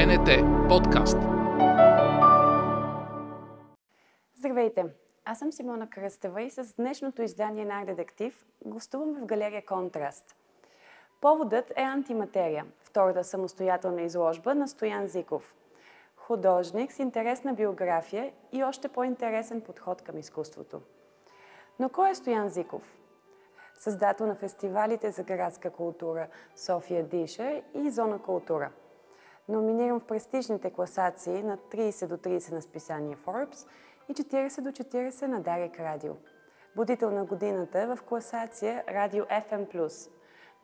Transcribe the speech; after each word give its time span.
БНТ 0.00 0.28
подкаст. 0.68 1.18
Здравейте! 4.34 4.84
Аз 5.24 5.38
съм 5.38 5.52
Симона 5.52 5.90
Кръстева 5.90 6.42
и 6.42 6.50
с 6.50 6.74
днешното 6.76 7.22
издание 7.22 7.64
на 7.64 7.84
Детектив 7.84 8.44
гостуваме 8.66 9.20
в 9.20 9.26
галерия 9.26 9.66
Контраст. 9.66 10.36
Поводът 11.20 11.72
е 11.76 11.82
антиматерия, 11.82 12.66
втората 12.84 13.24
самостоятелна 13.24 14.02
изложба 14.02 14.54
на 14.54 14.68
Стоян 14.68 15.06
Зиков. 15.06 15.54
Художник 16.16 16.92
с 16.92 16.98
интересна 16.98 17.54
биография 17.54 18.32
и 18.52 18.64
още 18.64 18.88
по-интересен 18.88 19.60
подход 19.60 20.02
към 20.02 20.18
изкуството. 20.18 20.80
Но 21.78 21.88
кой 21.88 22.10
е 22.10 22.14
Стоян 22.14 22.48
Зиков? 22.48 22.98
Създател 23.74 24.26
на 24.26 24.34
фестивалите 24.34 25.10
за 25.10 25.22
градска 25.22 25.70
култура 25.70 26.28
София 26.56 27.04
Диша 27.04 27.62
и 27.74 27.90
Зона 27.90 28.18
култура. 28.18 28.70
Номиниран 29.50 30.00
в 30.00 30.04
престижните 30.04 30.70
класации 30.70 31.42
на 31.42 31.56
30 31.56 32.06
до 32.06 32.16
30 32.16 32.52
на 32.52 32.62
списание 32.62 33.16
Forbes 33.16 33.66
и 34.08 34.14
40 34.14 34.60
до 34.60 34.70
40 34.70 35.26
на 35.26 35.40
Дарик 35.40 35.80
Радио. 35.80 36.12
Будител 36.76 37.10
на 37.10 37.24
годината 37.24 37.96
в 37.96 38.02
класация 38.02 38.84
Радио 38.88 39.24
FM+, 39.24 40.10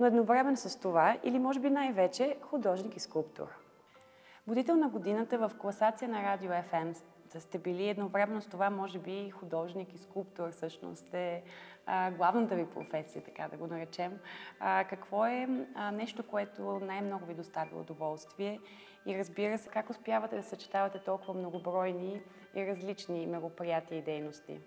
но 0.00 0.06
едновременно 0.06 0.56
с 0.56 0.80
това, 0.80 1.16
или 1.22 1.38
може 1.38 1.60
би 1.60 1.70
най-вече, 1.70 2.36
художник 2.42 2.96
и 2.96 3.00
скулптор. 3.00 3.48
Будител 4.46 4.76
на 4.76 4.88
годината 4.88 5.38
в 5.38 5.52
класация 5.58 6.08
на 6.08 6.22
Радио 6.22 6.50
FM 6.50 6.96
сте 7.40 7.58
били 7.58 7.88
едновременно 7.88 8.42
с 8.42 8.46
това, 8.46 8.70
може 8.70 8.98
би, 8.98 9.30
художник 9.30 9.94
и 9.94 9.98
скулптор 9.98 10.50
всъщност 10.50 11.14
е 11.14 11.42
главната 12.16 12.54
ви 12.54 12.66
професия, 12.66 13.22
така 13.22 13.48
да 13.48 13.56
го 13.56 13.66
наречем. 13.66 14.18
А, 14.60 14.84
какво 14.84 15.26
е 15.26 15.48
а, 15.74 15.90
нещо, 15.90 16.22
което 16.22 16.62
най-много 16.62 17.26
ви 17.26 17.34
доставя 17.34 17.80
удоволствие 17.80 18.60
и 19.06 19.18
разбира 19.18 19.58
се, 19.58 19.68
как 19.68 19.90
успявате 19.90 20.36
да 20.36 20.42
съчетавате 20.42 20.98
толкова 20.98 21.34
многобройни 21.34 22.20
и 22.54 22.66
различни 22.66 23.26
мероприятия 23.26 23.98
и 23.98 24.02
дейности? 24.02 24.58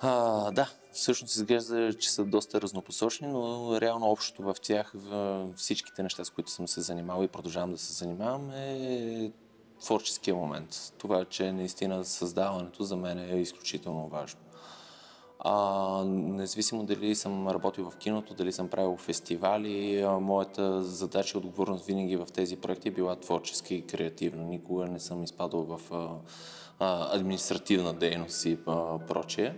А, 0.00 0.50
да, 0.50 0.70
всъщност 0.92 1.34
изглежда, 1.34 1.94
че 1.94 2.10
са 2.10 2.24
доста 2.24 2.60
разнопосочни, 2.60 3.28
но 3.28 3.80
реално 3.80 4.10
общото 4.10 4.42
в 4.42 4.54
тях, 4.62 4.92
в 4.94 5.52
всичките 5.56 6.02
неща, 6.02 6.24
с 6.24 6.30
които 6.30 6.50
съм 6.50 6.68
се 6.68 6.80
занимавал 6.80 7.24
и 7.24 7.28
продължавам 7.28 7.72
да 7.72 7.78
се 7.78 7.92
занимавам, 7.92 8.50
е 8.50 9.32
творческия 9.80 10.34
момент. 10.34 10.92
Това, 10.98 11.24
че 11.24 11.52
наистина 11.52 12.04
създаването 12.04 12.84
за 12.84 12.96
мен 12.96 13.18
е 13.18 13.40
изключително 13.40 14.08
важно. 14.08 14.40
А, 15.40 16.04
независимо 16.06 16.84
дали 16.84 17.14
съм 17.14 17.48
работил 17.48 17.90
в 17.90 17.96
киното, 17.96 18.34
дали 18.34 18.52
съм 18.52 18.68
правил 18.68 18.96
фестивали, 18.96 20.00
а, 20.00 20.10
моята 20.10 20.82
задача 20.82 21.38
и 21.38 21.38
отговорност 21.38 21.86
винаги 21.86 22.16
в 22.16 22.26
тези 22.34 22.56
проекти 22.56 22.88
е 22.88 22.92
била 22.92 23.16
творческа 23.16 23.74
и 23.74 23.86
креативна. 23.86 24.44
Никога 24.44 24.86
не 24.86 25.00
съм 25.00 25.24
изпадал 25.24 25.62
в 25.62 25.80
а, 26.80 27.16
административна 27.16 27.92
дейност 27.92 28.44
и 28.44 28.58
а, 28.66 28.98
прочее. 28.98 29.54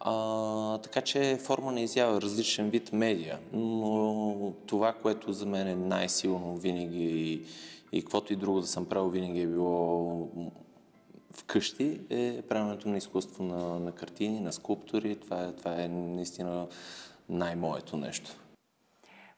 А, 0.00 0.78
така 0.78 1.00
че 1.00 1.38
форма 1.42 1.72
на 1.72 1.80
изява 1.80 2.22
различен 2.22 2.70
вид 2.70 2.92
медия, 2.92 3.38
но 3.52 4.52
това, 4.66 4.92
което 4.92 5.32
за 5.32 5.46
мен 5.46 5.68
е 5.68 5.74
най-силно 5.74 6.56
винаги 6.56 7.42
и 7.92 8.02
каквото 8.02 8.32
и 8.32 8.36
друго 8.36 8.60
да 8.60 8.66
съм 8.66 8.88
правил, 8.88 9.10
винаги 9.10 9.40
е 9.40 9.46
било 9.46 10.28
вкъщи, 11.32 12.00
е 12.10 12.42
правенето 12.42 12.88
на 12.88 12.96
изкуство 12.96 13.44
на, 13.44 13.80
на 13.80 13.92
картини, 13.92 14.40
на 14.40 14.52
скулптури. 14.52 15.16
Това 15.16 15.44
е, 15.44 15.52
това 15.52 15.82
е 15.82 15.88
наистина 15.88 16.68
най-моето 17.28 17.96
нещо. 17.96 18.36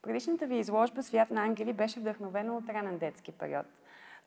Предишната 0.01 0.47
ви 0.47 0.57
изложба 0.57 1.03
Свят 1.03 1.31
на 1.31 1.43
ангели 1.43 1.73
беше 1.73 1.99
вдъхновена 1.99 2.57
от 2.57 2.69
ранен 2.69 2.97
детски 2.97 3.31
период. 3.31 3.65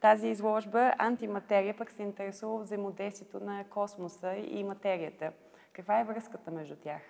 Тази 0.01 0.29
изложба 0.29 0.93
Антиматерия 0.99 1.77
пък 1.77 1.91
се 1.91 2.03
интересува 2.03 2.62
взаимодействието 2.62 3.41
на 3.41 3.65
космоса 3.71 4.34
и 4.51 4.65
материята. 4.65 5.33
Каква 5.72 6.00
е 6.00 6.05
връзката 6.05 6.50
между 6.50 6.77
тях? 6.77 7.03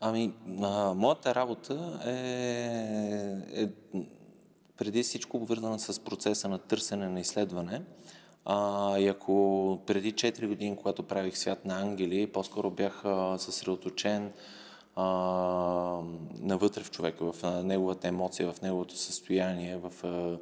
Ами, 0.00 0.34
а, 0.62 0.94
моята 0.94 1.34
работа 1.34 2.00
е, 2.06 3.62
е 3.62 3.68
преди 4.78 5.02
всичко 5.02 5.38
вързана 5.38 5.78
с 5.78 6.00
процеса 6.00 6.48
на 6.48 6.58
търсене 6.58 7.08
на 7.08 7.20
изследване. 7.20 7.82
А, 8.44 8.98
и 8.98 9.08
ако 9.08 9.78
преди 9.86 10.12
4 10.12 10.46
години, 10.46 10.76
когато 10.76 11.02
правих 11.02 11.38
свят 11.38 11.64
на 11.64 11.80
ангели, 11.80 12.26
по-скоро 12.26 12.70
бях 12.70 13.04
а, 13.04 13.38
съсредоточен 13.38 14.32
а, 14.96 15.04
навътре 16.40 16.82
в 16.82 16.90
човека, 16.90 17.32
в 17.32 17.62
неговата 17.64 18.08
емоция, 18.08 18.52
в 18.52 18.62
неговото 18.62 18.96
състояние, 18.96 19.76
в 19.76 19.92
а, 20.04 20.38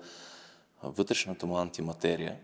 вътрешната 0.83 1.47
му 1.47 1.59
антиматерия, 1.59 2.37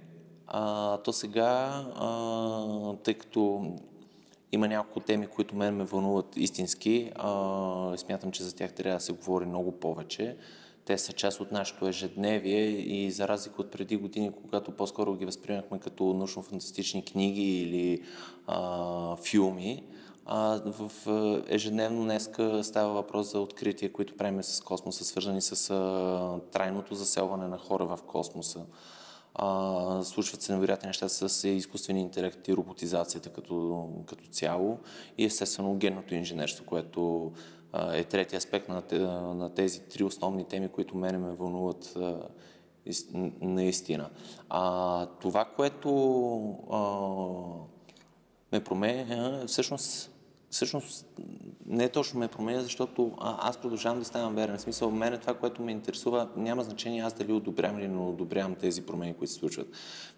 а, 0.46 0.96
то 0.98 1.12
сега, 1.12 1.84
а, 1.96 2.96
тъй 3.02 3.14
като 3.14 3.72
има 4.52 4.68
няколко 4.68 5.00
теми, 5.00 5.26
които 5.26 5.56
мен 5.56 5.76
ме 5.76 5.84
вълнуват 5.84 6.36
истински, 6.36 7.12
а, 7.14 7.96
смятам, 7.96 8.32
че 8.32 8.42
за 8.42 8.54
тях 8.54 8.72
трябва 8.72 8.96
да 8.96 9.04
се 9.04 9.12
говори 9.12 9.46
много 9.46 9.72
повече. 9.72 10.36
Те 10.84 10.98
са 10.98 11.12
част 11.12 11.40
от 11.40 11.52
нашето 11.52 11.86
ежедневие 11.86 12.68
и 12.68 13.10
за 13.10 13.28
разлика 13.28 13.60
от 13.62 13.70
преди 13.70 13.96
години, 13.96 14.32
когато 14.42 14.70
по-скоро 14.70 15.14
ги 15.14 15.24
възприемахме 15.24 15.78
като 15.78 16.04
научно-фантастични 16.04 17.12
книги 17.12 17.60
или 17.60 18.02
а, 18.46 19.16
филми, 19.16 19.84
а, 20.26 20.60
в 20.66 20.92
ежедневно 21.48 22.02
днеска 22.02 22.64
става 22.64 22.92
въпрос 22.92 23.32
за 23.32 23.40
открития, 23.40 23.92
които 23.92 24.16
правим 24.16 24.42
с 24.42 24.60
космоса, 24.60 25.04
свързани 25.04 25.40
с 25.40 25.70
а, 25.70 26.40
трайното 26.52 26.94
заселване 26.94 27.48
на 27.48 27.58
хора 27.58 27.86
в 27.86 27.98
космоса. 28.06 28.60
А, 29.34 30.02
случват 30.02 30.42
се 30.42 30.52
невероятни 30.52 30.86
неща 30.86 31.08
с 31.08 31.48
изкуствени 31.48 32.00
интелект 32.00 32.48
и 32.48 32.54
роботизацията 32.54 33.30
като, 33.30 33.88
като 34.06 34.24
цяло 34.28 34.78
и 35.18 35.24
естествено 35.24 35.74
генното 35.74 36.14
инженерство, 36.14 36.64
което 36.64 37.32
е 37.92 38.04
третия 38.04 38.38
аспект 38.38 38.68
на, 38.68 38.82
на 39.34 39.54
тези 39.54 39.80
три 39.80 40.04
основни 40.04 40.44
теми, 40.44 40.68
които 40.68 40.96
мене 40.96 41.18
ме 41.18 41.32
вълнуват 41.32 41.98
наистина. 43.40 44.10
А, 44.48 45.06
това, 45.06 45.44
което 45.44 45.90
а, 46.70 46.78
ме 48.52 48.64
променя, 48.64 49.46
всъщност 49.46 50.11
всъщност 50.52 51.06
не 51.66 51.88
точно 51.88 52.20
ме 52.20 52.28
променя, 52.28 52.60
защото 52.60 53.12
аз 53.20 53.56
продължавам 53.56 53.98
да 53.98 54.04
ставам 54.04 54.34
верен. 54.34 54.58
В 54.58 54.60
смисъл, 54.60 54.90
мен 54.90 55.12
е 55.12 55.18
това, 55.18 55.34
което 55.34 55.62
ме 55.62 55.72
интересува, 55.72 56.28
няма 56.36 56.62
значение 56.62 57.02
аз 57.02 57.12
дали 57.12 57.32
одобрявам 57.32 57.78
или 57.78 57.88
не 57.88 57.98
одобрявам 57.98 58.54
тези 58.54 58.82
промени, 58.82 59.14
които 59.14 59.32
се 59.32 59.38
случват. 59.38 59.68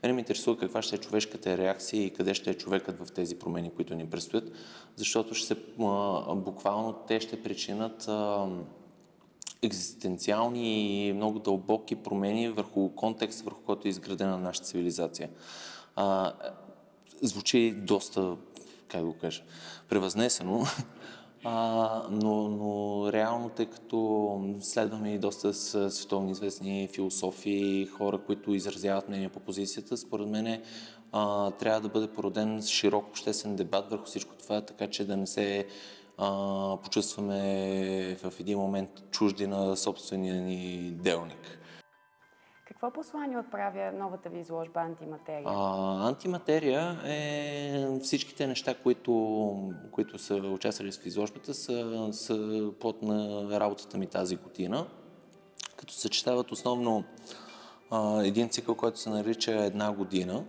Мене 0.02 0.12
ме 0.12 0.20
интересува 0.20 0.58
каква 0.58 0.82
ще 0.82 0.96
е 0.96 0.98
човешката 0.98 1.58
реакция 1.58 2.04
и 2.04 2.10
къде 2.10 2.34
ще 2.34 2.50
е 2.50 2.54
човекът 2.54 3.06
в 3.06 3.12
тези 3.12 3.38
промени, 3.38 3.70
които 3.70 3.94
ни 3.94 4.06
предстоят, 4.06 4.50
защото 4.96 5.34
ще 5.34 5.46
се, 5.46 5.56
буквално 6.36 6.92
те 6.92 7.20
ще 7.20 7.42
причинат 7.42 8.08
екзистенциални 9.62 11.06
и 11.08 11.12
много 11.12 11.38
дълбоки 11.38 11.96
промени 11.96 12.48
върху 12.48 12.94
контекст, 12.94 13.40
върху 13.40 13.60
който 13.60 13.88
е 13.88 13.90
изградена 13.90 14.38
нашата 14.38 14.66
цивилизация. 14.66 15.30
А, 15.96 16.32
звучи 17.22 17.74
доста 17.76 18.36
как 18.94 19.04
го 19.04 19.12
кажа, 19.20 19.42
превъзнесено, 19.94 20.64
а, 21.44 22.02
но, 22.10 22.48
но 22.48 23.12
реално, 23.12 23.48
тъй 23.48 23.66
като 23.66 24.40
следваме 24.60 25.14
и 25.14 25.18
доста 25.18 25.54
с 25.54 25.90
световни 25.90 26.30
известни 26.30 26.88
философии, 26.94 27.86
хора, 27.86 28.18
които 28.18 28.54
изразяват 28.54 29.08
мнение 29.08 29.28
по 29.28 29.40
позицията, 29.40 29.96
според 29.96 30.28
мен 30.28 30.62
трябва 31.58 31.80
да 31.80 31.88
бъде 31.88 32.06
породен 32.06 32.62
широк 32.62 33.08
обществен 33.08 33.56
дебат 33.56 33.90
върху 33.90 34.04
всичко 34.04 34.34
това, 34.34 34.60
така 34.60 34.86
че 34.86 35.04
да 35.04 35.16
не 35.16 35.26
се 35.26 35.66
а, 36.18 36.76
почувстваме 36.82 38.16
в 38.16 38.32
един 38.40 38.58
момент 38.58 38.90
чужди 39.10 39.46
на 39.46 39.76
собствения 39.76 40.42
ни 40.42 40.90
делник. 40.90 41.58
Какво 42.84 43.00
послание 43.00 43.38
отправя 43.38 43.92
новата 43.92 44.28
ви 44.28 44.40
изложба 44.40 44.80
Антиматерия? 44.80 45.44
А, 45.46 46.08
антиматерия 46.08 47.00
е 47.04 47.98
всичките 48.02 48.46
неща, 48.46 48.74
които, 48.82 49.72
които 49.90 50.18
са 50.18 50.34
участвали 50.34 50.92
в 50.92 51.06
изложбата, 51.06 51.54
са, 51.54 52.08
са 52.12 52.70
плод 52.80 53.02
на 53.02 53.46
работата 53.60 53.98
ми 53.98 54.06
тази 54.06 54.36
година, 54.36 54.86
като 55.76 55.94
съчетават 55.94 56.52
основно 56.52 57.04
а, 57.90 58.22
един 58.24 58.48
цикъл, 58.48 58.74
който 58.74 58.98
се 58.98 59.10
нарича 59.10 59.64
една 59.64 59.92
година, 59.92 60.44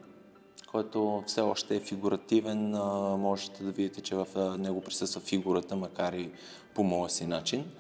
който 0.72 1.24
все 1.28 1.42
още 1.42 1.76
е 1.76 1.80
фигуративен. 1.80 2.76
А, 2.76 3.18
можете 3.18 3.64
да 3.64 3.72
видите, 3.72 4.02
че 4.02 4.16
в 4.16 4.28
него 4.58 4.82
присъства 4.82 5.22
фигурата, 5.22 5.76
макар 5.76 6.14
и 6.14 6.32
по 6.74 6.84
моя 6.84 7.10
си 7.10 7.26
начин. 7.26 7.72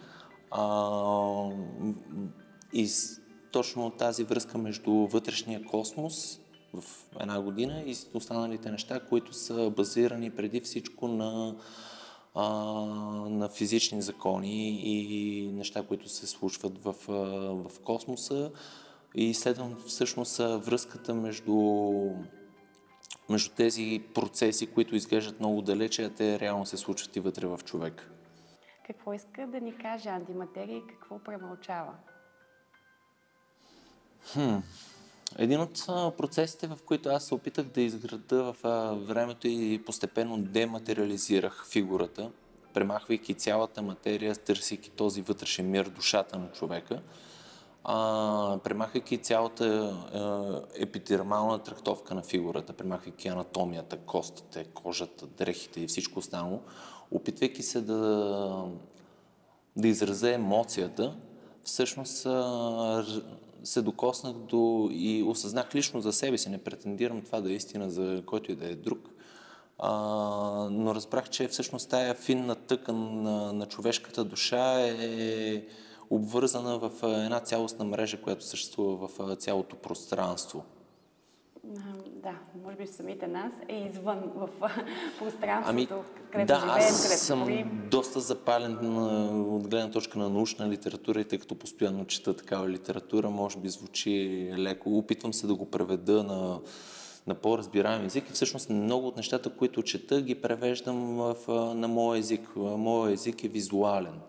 А, 0.51 1.49
и 2.73 2.87
точно 3.55 3.89
тази 3.89 4.23
връзка 4.23 4.57
между 4.57 4.91
вътрешния 4.91 5.65
космос 5.65 6.39
в 6.73 6.83
една 7.19 7.41
година 7.41 7.83
и 7.85 7.95
останалите 8.13 8.71
неща, 8.71 8.99
които 9.09 9.33
са 9.33 9.69
базирани 9.69 10.29
преди 10.29 10.61
всичко 10.61 11.07
на 11.07 11.55
а, 12.35 12.49
на 13.29 13.49
физични 13.49 14.01
закони 14.01 14.81
и 14.83 15.51
неща, 15.51 15.83
които 15.87 16.09
се 16.09 16.27
случват 16.27 16.83
в, 16.83 16.95
в 17.69 17.79
космоса. 17.83 18.51
И 19.15 19.29
изследвам 19.29 19.75
всъщност 19.87 20.37
връзката 20.37 21.13
между, 21.13 21.55
между 23.29 23.55
тези 23.55 24.03
процеси, 24.13 24.67
които 24.67 24.95
изглеждат 24.95 25.39
много 25.39 25.61
далече, 25.61 26.03
а 26.03 26.09
те 26.09 26.39
реално 26.39 26.65
се 26.65 26.77
случват 26.77 27.15
и 27.15 27.19
вътре 27.19 27.47
в 27.47 27.59
човек. 27.65 28.11
Какво 28.87 29.13
иска 29.13 29.47
да 29.47 29.61
ни 29.61 29.77
каже 29.77 30.09
антиматерия 30.09 30.77
и 30.77 30.87
какво 30.87 31.19
премълчава? 31.23 31.93
Хм. 34.33 34.57
Един 35.37 35.61
от 35.61 35.85
процесите, 36.17 36.67
в 36.67 36.77
които 36.85 37.09
аз 37.09 37.25
се 37.25 37.33
опитах 37.33 37.65
да 37.65 37.81
изграда 37.81 38.43
в 38.43 38.55
времето 39.07 39.47
и 39.47 39.83
постепенно 39.85 40.37
дематериализирах 40.37 41.65
фигурата, 41.69 42.31
премахвайки 42.73 43.33
цялата 43.33 43.81
материя, 43.81 44.35
търсейки 44.35 44.89
този 44.89 45.21
вътрешен 45.21 45.71
мир, 45.71 45.89
душата 45.89 46.39
на 46.39 46.51
човека, 46.51 47.01
а, 47.83 48.59
премахвайки 48.63 49.17
цялата 49.17 49.65
а, 49.65 50.61
епидермална 50.75 51.59
трактовка 51.59 52.15
на 52.15 52.23
фигурата, 52.23 52.73
премахвайки 52.73 53.27
анатомията, 53.27 53.97
костите, 53.97 54.63
кожата, 54.63 55.27
дрехите 55.27 55.81
и 55.81 55.87
всичко 55.87 56.19
останало, 56.19 56.61
опитвайки 57.11 57.63
се 57.63 57.81
да, 57.81 58.65
да 59.75 59.87
изразя 59.87 60.33
емоцията, 60.33 61.15
всъщност 61.63 62.27
се 63.65 63.81
докоснах 63.81 64.33
до 64.33 64.89
и 64.91 65.23
осъзнах 65.23 65.75
лично 65.75 66.01
за 66.01 66.13
себе 66.13 66.37
си. 66.37 66.49
Не 66.49 66.57
претендирам 66.57 67.21
това 67.21 67.41
да 67.41 67.51
е 67.51 67.55
истина 67.55 67.89
за 67.89 68.23
който 68.25 68.51
и 68.51 68.55
да 68.55 68.71
е 68.71 68.75
друг. 68.75 69.09
А, 69.79 69.91
но 70.71 70.95
разбрах, 70.95 71.29
че 71.29 71.47
всъщност 71.47 71.89
тая 71.89 72.13
финна 72.15 72.55
тъкан 72.55 73.21
на, 73.23 73.53
на 73.53 73.65
човешката 73.65 74.23
душа 74.23 74.81
е 74.81 75.63
обвързана 76.09 76.79
в 76.79 76.91
една 77.03 77.39
цялостна 77.39 77.85
мрежа, 77.85 78.21
която 78.21 78.45
съществува 78.45 79.07
в 79.07 79.35
цялото 79.35 79.75
пространство. 79.75 80.63
Да, 82.23 82.39
може 82.63 82.77
би 82.77 82.87
самите 82.87 83.27
нас 83.27 83.53
е 83.69 83.75
извън 83.75 84.19
в 84.35 84.49
пространството, 85.19 85.69
ами, 85.69 85.87
където 86.31 86.47
да, 86.47 86.59
живеем, 86.59 86.77
аз 86.77 87.03
където 87.03 87.21
съм 87.21 87.39
творим. 87.41 87.87
доста 87.91 88.19
запален 88.19 88.97
от 89.55 89.67
гледна 89.67 89.91
точка 89.91 90.19
на 90.19 90.29
научна 90.29 90.69
литература 90.69 91.21
и 91.21 91.25
тъй 91.25 91.39
като 91.39 91.55
постоянно 91.55 92.05
чета 92.05 92.33
такава 92.35 92.69
литература, 92.69 93.29
може 93.29 93.59
би 93.59 93.69
звучи 93.69 94.49
леко. 94.57 94.97
Опитвам 94.97 95.33
се 95.33 95.47
да 95.47 95.55
го 95.55 95.71
преведа 95.71 96.23
на, 96.23 96.59
на 97.27 97.35
по-разбираем 97.35 98.05
език 98.05 98.29
и 98.29 98.33
всъщност 98.33 98.69
много 98.69 99.07
от 99.07 99.17
нещата, 99.17 99.49
които 99.49 99.83
чета, 99.83 100.21
ги 100.21 100.35
превеждам 100.35 101.15
в, 101.15 101.35
на 101.75 101.87
моя 101.87 102.19
език. 102.19 102.55
Моя 102.55 103.13
език 103.13 103.43
е 103.43 103.47
визуален. 103.47 104.19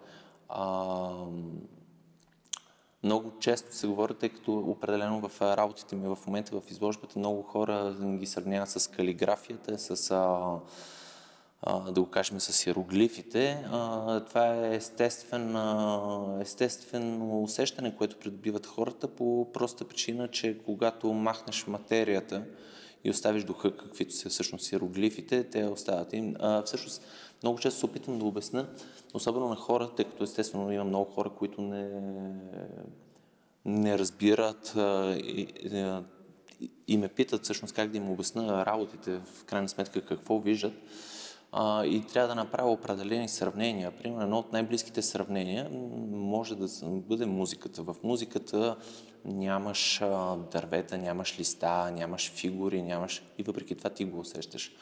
А, 0.48 1.10
много 3.06 3.32
често 3.40 3.74
се 3.74 3.86
говори, 3.86 4.14
тъй 4.14 4.28
като 4.28 4.58
определено 4.58 5.28
в 5.28 5.40
работите 5.56 5.96
ми 5.96 6.08
в 6.08 6.18
момента 6.26 6.60
в 6.60 6.70
изложбата 6.70 7.18
много 7.18 7.42
хора 7.42 7.96
ги 8.00 8.26
сравняват 8.26 8.70
с 8.70 8.90
калиграфията, 8.90 9.78
с 9.78 10.10
а, 10.10 10.54
а, 11.62 11.92
да 11.92 12.00
го 12.00 12.10
кажем 12.10 12.40
с 12.40 12.66
иероглифите. 12.66 13.64
А, 13.72 14.20
това 14.20 14.54
е 14.54 14.74
естествен, 14.74 15.56
а, 15.56 16.38
естествено 16.40 17.42
усещане, 17.42 17.96
което 17.96 18.18
придобиват 18.18 18.66
хората 18.66 19.08
по 19.08 19.52
проста 19.52 19.84
причина, 19.84 20.28
че 20.28 20.58
когато 20.64 21.12
махнеш 21.12 21.66
материята 21.66 22.44
и 23.04 23.10
оставиш 23.10 23.44
духа, 23.44 23.76
каквито 23.76 24.14
са 24.14 24.28
всъщност 24.28 24.72
иероглифите, 24.72 25.44
те 25.44 25.64
остават. 25.64 26.12
И, 26.12 26.34
а, 26.38 26.62
всъщност 26.62 27.02
много 27.42 27.58
често 27.58 27.80
се 27.80 27.86
опитвам 27.86 28.18
да 28.18 28.24
обясна, 28.24 28.68
особено 29.14 29.48
на 29.48 29.56
хората, 29.56 29.94
тъй 29.94 30.04
като 30.04 30.24
естествено 30.24 30.72
има 30.72 30.84
много 30.84 31.10
хора, 31.10 31.30
които 31.30 31.62
не, 31.62 31.88
не 33.64 33.98
разбират 33.98 34.72
и, 35.16 35.46
и, 36.60 36.70
и 36.88 36.96
ме 36.96 37.08
питат 37.08 37.44
всъщност 37.44 37.74
как 37.74 37.90
да 37.90 37.96
им 37.96 38.10
обясна 38.10 38.66
работите, 38.66 39.18
в 39.18 39.44
крайна 39.44 39.68
сметка 39.68 40.04
какво 40.04 40.38
виждат. 40.38 40.74
А, 41.52 41.84
и 41.84 42.06
трябва 42.06 42.28
да 42.28 42.34
направя 42.34 42.70
определени 42.70 43.28
сравнения. 43.28 43.90
Примерно, 43.90 44.22
едно 44.22 44.38
от 44.38 44.52
най-близките 44.52 45.02
сравнения 45.02 45.70
може 46.10 46.56
да 46.56 46.68
бъде 46.82 47.26
музиката. 47.26 47.82
В 47.82 47.96
музиката 48.02 48.76
нямаш 49.24 50.00
дървета, 50.52 50.98
нямаш 50.98 51.38
листа, 51.38 51.90
нямаш 51.90 52.30
фигури, 52.30 52.82
нямаш... 52.82 53.22
И 53.38 53.42
въпреки 53.42 53.74
това 53.74 53.90
ти 53.90 54.04
го 54.04 54.18
усещаш. 54.18 54.72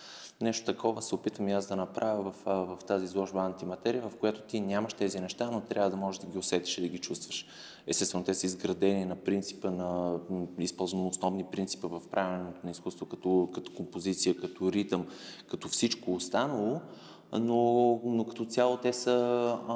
Нещо 0.41 0.67
такова 0.67 1.03
се 1.03 1.15
опитвам 1.15 1.49
и 1.49 1.53
аз 1.53 1.67
да 1.67 1.77
направя 1.77 2.33
в, 2.33 2.35
в 2.47 2.79
тази 2.87 3.05
изложба 3.05 3.41
антиматерия, 3.41 4.03
в 4.03 4.17
която 4.17 4.43
ти 4.43 4.61
нямаш 4.61 4.95
тези 4.95 5.21
неща, 5.21 5.51
но 5.51 5.61
трябва 5.61 5.91
да 5.91 5.97
можеш 5.97 6.21
да 6.21 6.27
ги 6.27 6.39
усетиш 6.39 6.79
и 6.79 6.81
да 6.81 6.89
ги 6.89 6.99
чувстваш. 6.99 7.47
Естествено, 7.87 8.25
те 8.25 8.35
са 8.35 8.47
изградени 8.47 9.05
на 9.05 9.17
принципа 9.17 9.71
на, 9.71 10.19
използвам 10.59 11.07
основни 11.07 11.45
принципа 11.45 11.89
в 11.89 12.03
правенето 12.11 12.61
на 12.65 12.71
изкуство, 12.71 13.07
като, 13.07 13.49
като 13.55 13.73
композиция, 13.73 14.37
като 14.37 14.73
ритъм, 14.73 15.07
като 15.49 15.69
всичко 15.69 16.15
останало, 16.15 16.81
но, 17.33 18.01
но 18.05 18.25
като 18.25 18.45
цяло 18.45 18.77
те 18.77 18.93
са 18.93 19.13
а, 19.69 19.75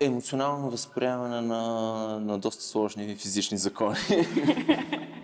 емоционално 0.00 0.70
възприемане 0.70 1.40
на, 1.40 2.20
на 2.20 2.38
доста 2.38 2.62
сложни 2.62 3.16
физични 3.16 3.58
закони. 3.58 3.98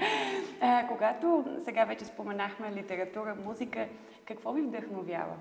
Когато 0.88 1.44
сега 1.64 1.84
вече 1.84 2.04
споменахме 2.04 2.72
литература, 2.72 3.36
музика, 3.44 3.88
какво 4.24 4.52
ви 4.52 4.62
вдъхновява? 4.62 5.36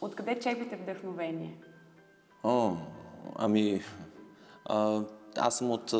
Откъде 0.00 0.38
черпите 0.38 0.76
вдъхновение? 0.76 1.58
О, 2.44 2.76
ами, 3.36 3.80
а, 4.64 5.02
аз 5.36 5.58
съм 5.58 5.70
от, 5.70 5.92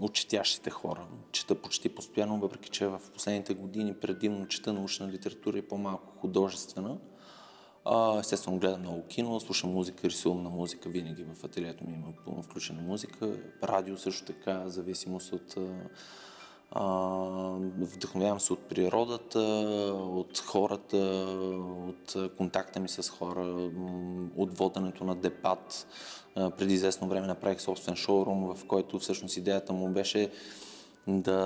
от 0.00 0.70
хора. 0.70 1.06
Чета 1.32 1.54
почти 1.54 1.88
постоянно, 1.88 2.38
въпреки 2.38 2.70
че 2.70 2.86
в 2.86 3.00
последните 3.14 3.54
години 3.54 3.94
предимно 3.94 4.48
чета 4.48 4.72
научна 4.72 5.08
литература 5.08 5.58
и 5.58 5.68
по-малко 5.68 6.18
художествена. 6.18 6.98
А, 7.84 8.18
естествено, 8.18 8.58
гледам 8.58 8.80
много 8.80 9.06
кино, 9.06 9.40
слушам 9.40 9.70
музика, 9.70 10.08
рисувам 10.08 10.42
на 10.42 10.50
музика, 10.50 10.88
винаги 10.88 11.24
в 11.34 11.44
ателието 11.44 11.84
ми 11.84 12.02
има 12.26 12.42
включена 12.42 12.82
музика. 12.82 13.38
Радио 13.62 13.96
също 13.96 14.24
така, 14.24 14.68
зависимост 14.68 15.32
от 15.32 15.56
вдъхновявам 17.80 18.40
се 18.40 18.52
от 18.52 18.58
природата, 18.58 19.40
от 19.94 20.38
хората, 20.38 20.96
от 21.88 22.32
контакта 22.36 22.80
ми 22.80 22.88
с 22.88 23.10
хора, 23.10 23.70
от 24.36 24.58
воденето 24.58 25.04
на 25.04 25.14
дебат. 25.14 25.86
Преди 26.34 26.74
известно 26.74 27.08
време 27.08 27.26
направих 27.26 27.60
собствен 27.60 27.96
шоурум, 27.96 28.54
в 28.54 28.64
който 28.64 28.98
всъщност 28.98 29.36
идеята 29.36 29.72
му 29.72 29.88
беше 29.88 30.30
да, 31.06 31.40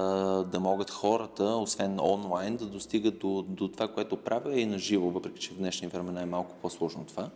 да 0.52 0.60
могат 0.60 0.90
хората, 0.90 1.44
освен 1.44 2.00
онлайн, 2.00 2.56
да 2.56 2.66
достигат 2.66 3.18
до, 3.18 3.42
до 3.42 3.68
това, 3.68 3.88
което 3.88 4.16
правя 4.16 4.60
и 4.60 4.66
на 4.66 4.78
живо, 4.78 5.10
въпреки 5.10 5.40
че 5.40 5.50
в 5.50 5.56
днешни 5.56 5.88
времена 5.88 6.22
е 6.22 6.26
малко 6.26 6.54
по-сложно 6.62 7.04
това 7.04 7.30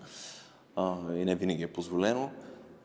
и 1.17 1.25
не 1.25 1.35
винаги 1.35 1.63
е 1.63 1.73
позволено 1.73 2.31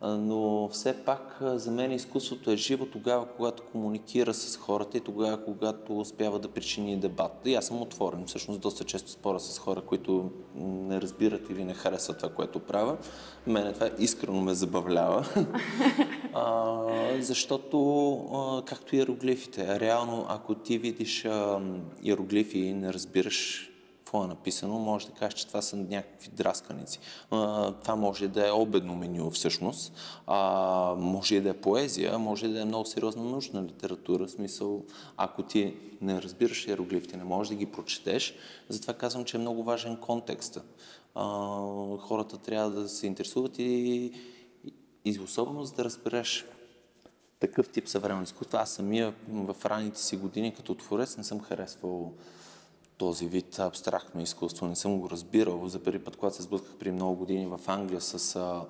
но 0.02 0.68
все 0.68 1.04
пак 1.04 1.36
за 1.40 1.70
мен 1.70 1.92
изкуството 1.92 2.50
е 2.50 2.56
живо 2.56 2.86
тогава, 2.86 3.26
когато 3.26 3.62
комуникира 3.62 4.34
с 4.34 4.56
хората 4.56 4.98
и 4.98 5.00
тогава, 5.00 5.44
когато 5.44 5.98
успява 5.98 6.38
да 6.38 6.48
причини 6.48 6.96
дебат. 6.96 7.32
И 7.44 7.54
аз 7.54 7.66
съм 7.66 7.82
отворен. 7.82 8.24
Всъщност 8.26 8.60
доста 8.60 8.84
често 8.84 9.10
спора 9.10 9.40
с 9.40 9.58
хора, 9.58 9.80
които 9.80 10.30
не 10.54 11.00
разбират 11.00 11.50
или 11.50 11.64
не 11.64 11.74
харесват 11.74 12.18
това, 12.18 12.32
което 12.32 12.58
правя. 12.58 12.96
Мене 13.46 13.72
това 13.72 13.90
искрено 13.98 14.40
ме 14.40 14.54
забавлява. 14.54 15.26
а, 16.34 16.78
защото, 17.20 18.12
а, 18.32 18.64
както 18.64 18.96
иероглифите, 18.96 19.80
реално, 19.80 20.26
ако 20.28 20.54
ти 20.54 20.78
видиш 20.78 21.24
а, 21.24 21.60
иероглифи 22.02 22.58
и 22.58 22.74
не 22.74 22.92
разбираш 22.92 23.69
какво 24.10 24.24
е 24.24 24.28
написано, 24.28 24.78
може 24.78 25.06
да 25.06 25.12
кажеш, 25.12 25.34
че 25.34 25.46
това 25.46 25.62
са 25.62 25.76
някакви 25.76 26.28
драсканици. 26.28 26.98
Това 27.82 27.96
може 27.96 28.28
да 28.28 28.48
е 28.48 28.50
обедно 28.50 28.96
меню 28.96 29.30
всъщност, 29.30 29.92
а, 30.26 30.94
може 30.98 31.40
да 31.40 31.48
е 31.48 31.60
поезия, 31.60 32.18
може 32.18 32.48
да 32.48 32.60
е 32.60 32.64
много 32.64 32.84
сериозна 32.84 33.24
научна 33.24 33.62
литература, 33.62 34.26
в 34.26 34.30
смисъл, 34.30 34.84
ако 35.16 35.42
ти 35.42 35.74
не 36.00 36.22
разбираш 36.22 36.66
иероглифите, 36.66 37.16
не 37.16 37.24
можеш 37.24 37.48
да 37.48 37.54
ги 37.54 37.66
прочетеш, 37.66 38.34
затова 38.68 38.94
казвам, 38.94 39.24
че 39.24 39.36
е 39.36 39.40
много 39.40 39.64
важен 39.64 39.96
контекста. 39.96 40.62
А, 41.14 41.24
хората 41.98 42.38
трябва 42.38 42.70
да 42.70 42.88
се 42.88 43.06
интересуват 43.06 43.58
и, 43.58 44.12
и 45.04 45.20
особено 45.20 45.64
за 45.64 45.74
да 45.74 45.84
разбереш 45.84 46.46
такъв 47.40 47.68
тип 47.68 47.88
съвременно 47.88 48.24
изкуство. 48.24 48.58
Аз 48.58 48.70
самия 48.70 49.14
в 49.28 49.56
ранните 49.64 50.00
си 50.00 50.16
години 50.16 50.54
като 50.54 50.74
творец 50.74 51.16
не 51.16 51.24
съм 51.24 51.40
харесвал 51.40 52.12
този 53.00 53.26
вид 53.26 53.58
абстрактно 53.58 54.20
изкуство. 54.20 54.66
Не 54.66 54.76
съм 54.76 55.00
го 55.00 55.10
разбирал. 55.10 55.68
За 55.68 55.82
първи 55.82 56.04
път, 56.04 56.16
когато 56.16 56.36
се 56.36 56.42
сблъсках 56.42 56.76
при 56.78 56.92
много 56.92 57.16
години 57.16 57.46
в 57.46 57.60
Англия 57.66 58.00
с 58.00 58.36
а, 58.36 58.66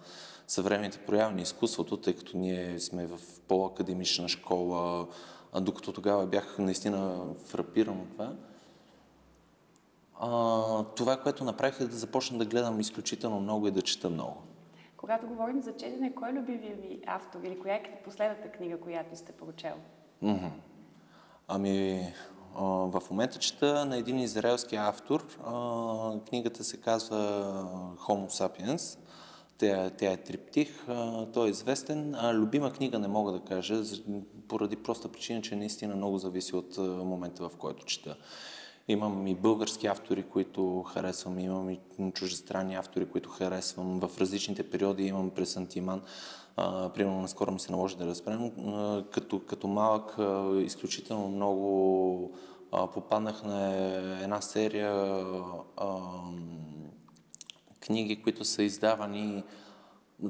съвременните 0.46 0.98
прояви 0.98 1.34
на 1.34 1.40
изкуството, 1.40 1.96
тъй 1.96 2.16
като 2.16 2.38
ние 2.38 2.80
сме 2.80 3.06
в 3.06 3.18
по-академична 3.48 4.28
школа, 4.28 5.06
а 5.52 5.60
докато 5.60 5.92
тогава 5.92 6.26
бях 6.26 6.58
наистина 6.58 7.24
фрапиран 7.46 8.00
от 8.00 8.10
това, 8.10 8.32
А, 10.20 10.84
това, 10.84 11.16
което 11.16 11.44
направих 11.44 11.80
е 11.80 11.84
да 11.84 11.96
започна 11.96 12.38
да 12.38 12.44
гледам 12.44 12.80
изключително 12.80 13.40
много 13.40 13.66
и 13.66 13.70
да 13.70 13.82
чета 13.82 14.10
много. 14.10 14.42
Когато 14.96 15.26
говорим 15.26 15.62
за 15.62 15.72
четене, 15.72 16.14
кой 16.14 16.30
е 16.30 16.32
любимия 16.32 16.76
ви 16.76 17.02
автор 17.06 17.40
или 17.44 17.60
коя 17.60 17.74
е 17.74 18.02
последната 18.04 18.52
книга, 18.52 18.80
която 18.80 19.16
сте 19.16 19.32
прочел? 19.32 19.74
Мгм. 20.22 20.46
Ами, 21.48 22.02
в 22.60 23.02
момента 23.10 23.38
чета 23.38 23.84
на 23.84 23.96
един 23.96 24.18
израелски 24.18 24.76
автор. 24.76 25.26
Книгата 26.28 26.64
се 26.64 26.76
казва 26.76 27.16
Homo 27.98 28.28
sapiens. 28.28 28.98
Тя, 29.58 29.90
тя 29.90 30.12
е 30.12 30.16
триптих, 30.16 30.86
той 31.32 31.46
е 31.46 31.50
известен. 31.50 32.16
Любима 32.32 32.72
книга 32.72 32.98
не 32.98 33.08
мога 33.08 33.32
да 33.32 33.40
кажа, 33.40 33.82
поради 34.48 34.76
проста 34.76 35.08
причина, 35.08 35.42
че 35.42 35.56
наистина 35.56 35.96
много 35.96 36.18
зависи 36.18 36.56
от 36.56 36.78
момента, 36.78 37.48
в 37.48 37.56
който 37.56 37.84
чета. 37.84 38.16
Имам 38.88 39.26
и 39.26 39.34
български 39.34 39.86
автори, 39.86 40.22
които 40.22 40.82
харесвам, 40.82 41.38
имам 41.38 41.70
и 41.70 41.80
чуждестранни 42.14 42.74
автори, 42.74 43.06
които 43.06 43.28
харесвам. 43.28 44.00
В 44.00 44.10
различните 44.20 44.70
периоди 44.70 45.04
имам 45.04 45.30
пресантиман. 45.30 46.02
Примерно, 46.94 47.20
наскоро 47.20 47.52
ми 47.52 47.60
се 47.60 47.72
наложи 47.72 47.96
да 47.96 48.06
разпрем. 48.06 48.50
Като, 49.10 49.40
като 49.40 49.68
малък, 49.68 50.16
изключително 50.64 51.28
много 51.28 52.32
попаднах 52.94 53.44
на 53.44 53.74
една 54.22 54.40
серия 54.40 55.16
книги, 57.80 58.22
които 58.22 58.44
са 58.44 58.62
издавани 58.62 59.44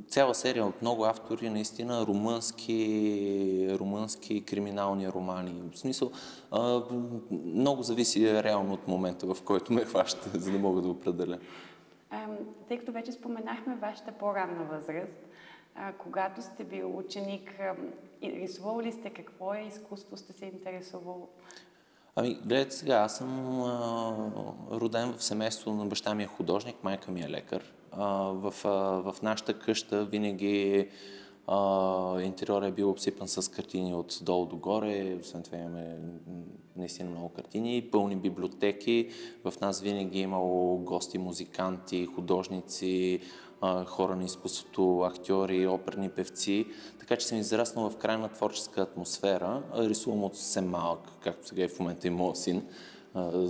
цяла 0.09 0.35
серия 0.35 0.67
от 0.67 0.83
много 0.83 1.05
автори, 1.05 1.51
наистина 1.51 2.07
румънски, 2.07 3.69
румънски 3.71 4.45
криминални 4.45 5.09
романи. 5.09 5.63
В 5.73 5.79
смисъл, 5.79 6.11
много 7.31 7.83
зависи 7.83 8.43
реално 8.43 8.75
от 8.75 8.89
момента, 8.89 9.35
в 9.35 9.43
който 9.43 9.73
ме 9.73 9.85
хващате, 9.85 10.39
за 10.39 10.53
да 10.53 10.59
мога 10.59 10.83
да 10.83 10.89
определя. 10.89 11.39
Тъй 12.69 12.79
като 12.79 12.93
вече 12.93 13.13
споменахме 13.13 13.77
вашата 13.77 14.13
по-ранна 14.13 14.65
възраст, 14.65 15.19
а, 15.83 15.93
когато 15.93 16.43
сте 16.43 16.65
бил 16.65 16.99
ученик, 16.99 17.61
рисувал 18.23 18.81
ли 18.81 18.93
сте 18.93 19.11
какво 19.11 19.55
е 19.55 19.65
изкуство, 19.69 20.17
сте 20.17 20.33
се 20.33 20.45
интересувал? 20.45 21.29
Ами, 22.17 22.35
гледайте 22.45 22.75
сега, 22.75 22.95
аз 22.95 23.17
съм 23.17 23.63
а, 23.63 24.17
роден 24.71 25.13
в 25.13 25.25
семейство 25.25 25.73
на 25.73 25.87
баща 25.87 26.15
ми 26.15 26.23
е 26.23 26.27
художник, 26.27 26.77
майка 26.85 27.11
ми 27.11 27.21
е 27.21 27.31
лекар. 27.31 27.73
А, 27.93 28.07
в, 28.15 28.55
а, 28.65 28.69
в 29.13 29.23
нашата 29.23 29.59
къща 29.59 30.05
винаги 30.05 30.89
а, 31.47 32.21
интериорът 32.21 32.69
е 32.69 32.75
бил 32.75 32.91
обсипан 32.91 33.29
с 33.29 33.51
картини 33.51 33.95
от 33.95 34.19
долу 34.23 34.47
до 34.47 34.57
горе. 34.57 35.19
Освен 35.21 35.43
това 35.43 35.59
имаме 35.59 35.99
наистина 36.77 37.11
много 37.11 37.29
картини, 37.29 37.89
пълни 37.93 38.17
библиотеки. 38.17 39.09
В 39.45 39.61
нас 39.61 39.81
винаги 39.81 40.19
е 40.19 40.23
имало 40.23 40.79
гости, 40.79 41.19
музиканти, 41.19 42.07
художници, 42.07 43.21
а, 43.61 43.85
хора 43.85 44.17
на 44.17 44.25
изкуството, 44.25 45.01
актьори, 45.01 45.67
оперни 45.67 46.09
певци. 46.09 46.67
Така 46.99 47.17
че 47.17 47.27
съм 47.27 47.39
израснал 47.39 47.91
в 47.91 47.97
крайна 47.97 48.29
творческа 48.29 48.83
атмосфера. 48.83 49.63
Рисувам 49.77 50.25
от 50.25 50.37
съвсем 50.37 50.69
малък, 50.69 51.01
както 51.25 51.49
сега 51.49 51.65
и 51.65 51.69
в 51.69 51.81
момента 51.81 52.07
и 52.07 52.11
моят 52.11 52.37
син 52.37 52.63
а, 53.15 53.49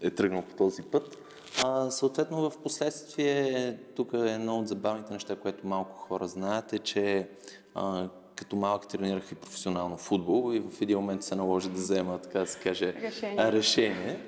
е 0.00 0.10
тръгнал 0.10 0.42
по 0.42 0.56
този 0.56 0.82
път. 0.82 1.18
А, 1.64 1.90
съответно, 1.90 2.50
в 2.50 2.58
последствие, 2.58 3.78
тук 3.96 4.12
е 4.12 4.32
едно 4.32 4.58
от 4.58 4.68
забавните 4.68 5.12
неща, 5.12 5.36
което 5.36 5.66
малко 5.66 5.96
хора 5.96 6.28
знаят, 6.28 6.72
е, 6.72 6.78
че 6.78 7.28
а, 7.74 8.08
като 8.36 8.56
малък 8.56 8.88
тренирах 8.88 9.32
и 9.32 9.34
професионално 9.34 9.96
футбол 9.96 10.54
и 10.54 10.60
в 10.60 10.82
един 10.82 10.98
момент 10.98 11.22
се 11.22 11.34
наложи 11.34 11.68
да 11.68 11.74
взема, 11.74 12.18
така 12.18 12.40
да 12.40 12.46
се 12.46 12.58
каже, 12.58 12.94
Решение. 13.02 13.52
решение. 13.52 14.20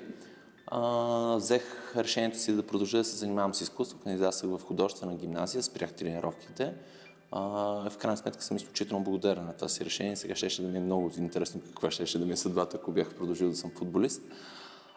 Взех 1.35 1.95
решението 1.95 2.39
си 2.39 2.55
да 2.55 2.63
продължа 2.63 2.97
да 2.97 3.03
се 3.03 3.15
занимавам 3.15 3.53
с 3.53 3.61
изкуство, 3.61 3.99
кандидатствах 3.99 4.59
в 4.59 4.63
художествена 4.63 5.15
гимназия, 5.15 5.63
спрях 5.63 5.93
тренировките. 5.93 6.73
А, 7.31 7.41
в 7.89 7.97
крайна 7.97 8.17
сметка 8.17 8.43
съм 8.43 8.57
изключително 8.57 9.03
благодарен 9.03 9.45
на 9.45 9.53
това 9.53 9.67
си 9.67 9.85
решение. 9.85 10.15
Сега 10.15 10.35
ще 10.35 10.61
да 10.61 10.67
ми 10.67 10.77
е 10.77 10.81
много 10.81 11.11
интересно 11.17 11.61
каква 11.61 11.91
ще 11.91 12.19
да 12.19 12.25
ми 12.25 12.31
е 12.31 12.37
съдбата, 12.37 12.77
ако 12.77 12.91
бях 12.91 13.15
продължил 13.15 13.49
да 13.49 13.55
съм 13.55 13.71
футболист. 13.77 14.21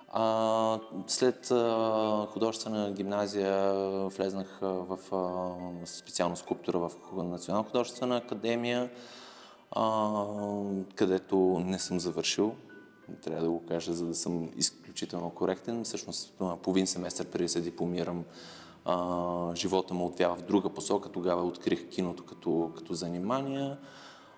А, 0.08 0.78
след 1.06 1.50
а, 1.50 2.26
художествена 2.30 2.92
гимназия 2.92 3.72
влезнах 4.08 4.58
в 4.60 4.98
а, 5.12 5.86
специално 5.86 6.36
скулптура 6.36 6.78
в 6.78 6.92
Национална 7.16 7.68
художествена 7.68 8.16
академия, 8.16 8.90
а, 9.70 10.24
където 10.94 11.62
не 11.64 11.78
съм 11.78 12.00
завършил. 12.00 12.54
Трябва 13.22 13.42
да 13.42 13.50
го 13.50 13.66
кажа, 13.66 13.92
за 13.92 14.06
да 14.06 14.14
съм 14.14 14.50
изключително 14.56 15.30
коректен. 15.30 15.84
Всъщност, 15.84 16.34
половин 16.62 16.86
семестър 16.86 17.26
преди 17.26 17.48
се 17.48 17.60
дипломирам, 17.60 18.24
а, 18.84 19.54
живота 19.54 19.94
му 19.94 20.06
отвява 20.06 20.36
в 20.36 20.42
друга 20.42 20.70
посока. 20.70 21.08
Тогава 21.08 21.42
открих 21.42 21.88
киното 21.88 22.24
като, 22.24 22.72
като 22.76 22.94
занимание. 22.94 23.76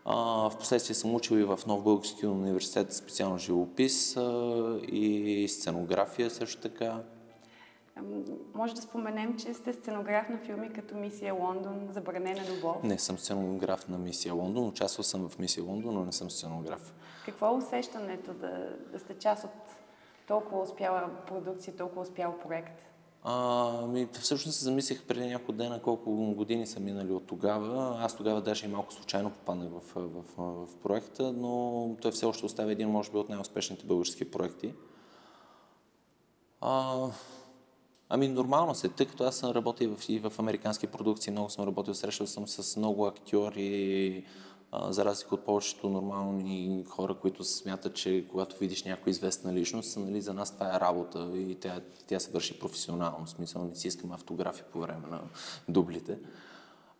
А, 0.04 0.50
впоследствие 0.50 0.94
съм 0.94 1.14
учил 1.14 1.36
и 1.36 1.44
в 1.44 1.60
Нов 1.66 1.82
Български 1.82 2.26
университет 2.26 2.92
специално 2.92 3.38
живопис 3.38 4.16
а, 4.16 4.80
и 4.88 5.46
сценография 5.48 6.30
също 6.30 6.62
така. 6.62 7.02
Може 8.54 8.74
да 8.74 8.82
споменем, 8.82 9.36
че 9.36 9.54
сте 9.54 9.72
сценограф 9.72 10.28
на 10.28 10.38
филми 10.38 10.72
като 10.72 10.94
Мисия 10.94 11.34
Лондон, 11.34 11.88
Забранена 11.90 12.40
любов. 12.56 12.82
Не 12.82 12.98
съм 12.98 13.18
сценограф 13.18 13.88
на 13.88 13.98
Мисия 13.98 14.34
Лондон, 14.34 14.68
участвал 14.68 15.04
съм 15.04 15.28
в 15.28 15.38
Мисия 15.38 15.64
Лондон, 15.64 15.94
но 15.94 16.04
не 16.04 16.12
съм 16.12 16.30
сценограф. 16.30 16.94
Какво 17.24 17.46
е 17.46 17.56
усещането 17.56 18.34
да, 18.34 18.76
да 18.92 18.98
сте 18.98 19.18
част 19.18 19.44
от 19.44 19.50
толкова 20.26 20.62
успяла 20.62 21.10
продукция, 21.26 21.76
толкова 21.76 22.02
успял 22.02 22.38
проект? 22.38 22.86
А, 23.22 23.86
ми, 23.86 24.08
всъщност 24.12 24.58
се 24.58 24.64
замислих 24.64 25.04
преди 25.04 25.26
няколко 25.26 25.52
дена 25.52 25.82
колко 25.82 26.34
години 26.34 26.66
са 26.66 26.80
минали 26.80 27.12
от 27.12 27.26
тогава. 27.26 27.96
Аз 28.00 28.16
тогава 28.16 28.40
даже 28.40 28.66
и 28.66 28.68
малко 28.68 28.92
случайно 28.92 29.30
попаднах 29.30 29.68
в, 29.68 29.80
в, 29.94 30.22
в, 30.36 30.66
в 30.66 30.76
проекта, 30.76 31.32
но 31.32 31.96
той 32.02 32.12
все 32.12 32.26
още 32.26 32.46
оставя 32.46 32.72
един, 32.72 32.88
може 32.88 33.10
би, 33.10 33.16
от 33.16 33.28
най-успешните 33.28 33.86
български 33.86 34.30
проекти. 34.30 34.74
А, 36.60 37.06
ами 38.08 38.28
нормално 38.28 38.74
се, 38.74 38.88
тъй 38.88 39.06
като 39.06 39.24
аз 39.24 39.36
съм 39.36 39.50
работил 39.50 39.96
и 40.08 40.18
в, 40.18 40.30
в 40.30 40.38
американски 40.38 40.86
продукции, 40.86 41.32
много 41.32 41.50
съм 41.50 41.66
работил, 41.66 41.94
срещал 41.94 42.26
съм 42.26 42.48
с 42.48 42.76
много 42.76 43.06
актьори, 43.06 44.24
за 44.88 45.04
разлика 45.04 45.34
от 45.34 45.44
повечето 45.44 45.88
нормални 45.88 46.84
хора, 46.88 47.14
които 47.14 47.44
смятат, 47.44 47.94
че 47.94 48.24
когато 48.30 48.58
видиш 48.58 48.84
някоя 48.84 49.10
известна 49.10 49.54
личност, 49.54 49.96
нали, 49.96 50.20
за 50.20 50.34
нас 50.34 50.54
това 50.54 50.76
е 50.76 50.80
работа 50.80 51.30
и 51.34 51.54
тя, 51.54 51.80
тя 52.06 52.20
се 52.20 52.30
върши 52.30 52.58
професионално. 52.58 53.26
В 53.26 53.30
смисъл 53.30 53.64
не 53.64 53.74
си 53.74 53.88
искаме 53.88 54.14
автографи 54.14 54.62
по 54.72 54.80
време 54.80 55.08
на 55.10 55.20
дублите. 55.68 56.18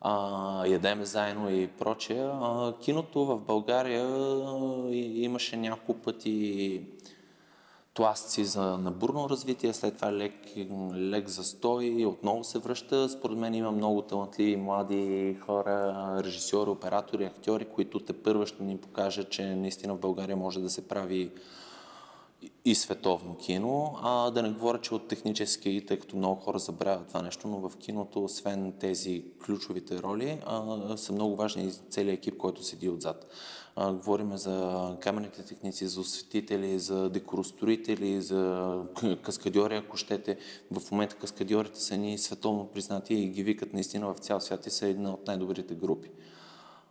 А, 0.00 0.66
ядеме 0.66 1.04
заедно 1.04 1.50
и 1.50 1.66
прочее. 1.66 2.22
А, 2.22 2.74
киното 2.80 3.26
в 3.26 3.38
България 3.38 4.06
а, 4.06 4.88
имаше 4.94 5.56
няколко 5.56 5.94
пъти 5.94 6.82
тласъци 7.96 8.44
за 8.44 8.78
набурно 8.78 9.28
развитие, 9.30 9.72
след 9.72 9.96
това 9.96 10.12
лек, 10.12 10.34
лек 10.94 11.28
застой, 11.28 12.04
отново 12.06 12.44
се 12.44 12.58
връща. 12.58 13.08
Според 13.08 13.38
мен 13.38 13.54
има 13.54 13.70
много 13.70 14.02
талантливи 14.02 14.56
млади 14.56 15.36
хора, 15.40 16.06
режисьори, 16.24 16.70
оператори, 16.70 17.24
актьори, 17.24 17.64
които 17.64 18.00
те 18.00 18.12
първа 18.12 18.46
ще 18.46 18.62
ни 18.62 18.76
покажат, 18.76 19.30
че 19.30 19.44
наистина 19.44 19.94
в 19.94 20.00
България 20.00 20.36
може 20.36 20.60
да 20.60 20.70
се 20.70 20.88
прави 20.88 21.30
и 22.64 22.74
световно 22.74 23.36
кино, 23.36 23.98
а 24.02 24.30
да 24.30 24.42
не 24.42 24.50
говоря, 24.50 24.80
че 24.80 24.94
от 24.94 25.08
технически, 25.08 25.84
тъй 25.86 25.98
като 25.98 26.16
много 26.16 26.40
хора 26.40 26.58
забравят 26.58 27.08
това 27.08 27.22
нещо, 27.22 27.48
но 27.48 27.68
в 27.68 27.76
киното, 27.76 28.24
освен 28.24 28.72
тези 28.80 29.24
ключовите 29.44 30.02
роли, 30.02 30.38
а, 30.46 30.96
са 30.96 31.12
много 31.12 31.36
важни 31.36 31.64
и 31.64 31.70
целият 31.90 32.18
екип, 32.18 32.36
който 32.36 32.62
седи 32.62 32.88
отзад. 32.88 33.26
Говорим 33.78 34.36
за 34.36 34.96
камерните 35.00 35.42
техници, 35.42 35.86
за 35.86 36.00
осветители, 36.00 36.78
за 36.78 37.10
декоростроители, 37.10 38.22
за 38.22 38.82
каскадьори, 39.22 39.76
ако 39.76 39.96
щете. 39.96 40.38
В 40.70 40.90
момента 40.90 41.16
каскадьорите 41.16 41.80
са 41.80 41.96
ни 41.96 42.18
световно 42.18 42.66
признати 42.66 43.14
и 43.14 43.28
ги 43.28 43.42
викат 43.42 43.72
наистина 43.72 44.14
в 44.14 44.18
цял 44.18 44.40
свят 44.40 44.66
и 44.66 44.70
са 44.70 44.86
една 44.86 45.10
от 45.10 45.26
най-добрите 45.26 45.74
групи. 45.74 46.10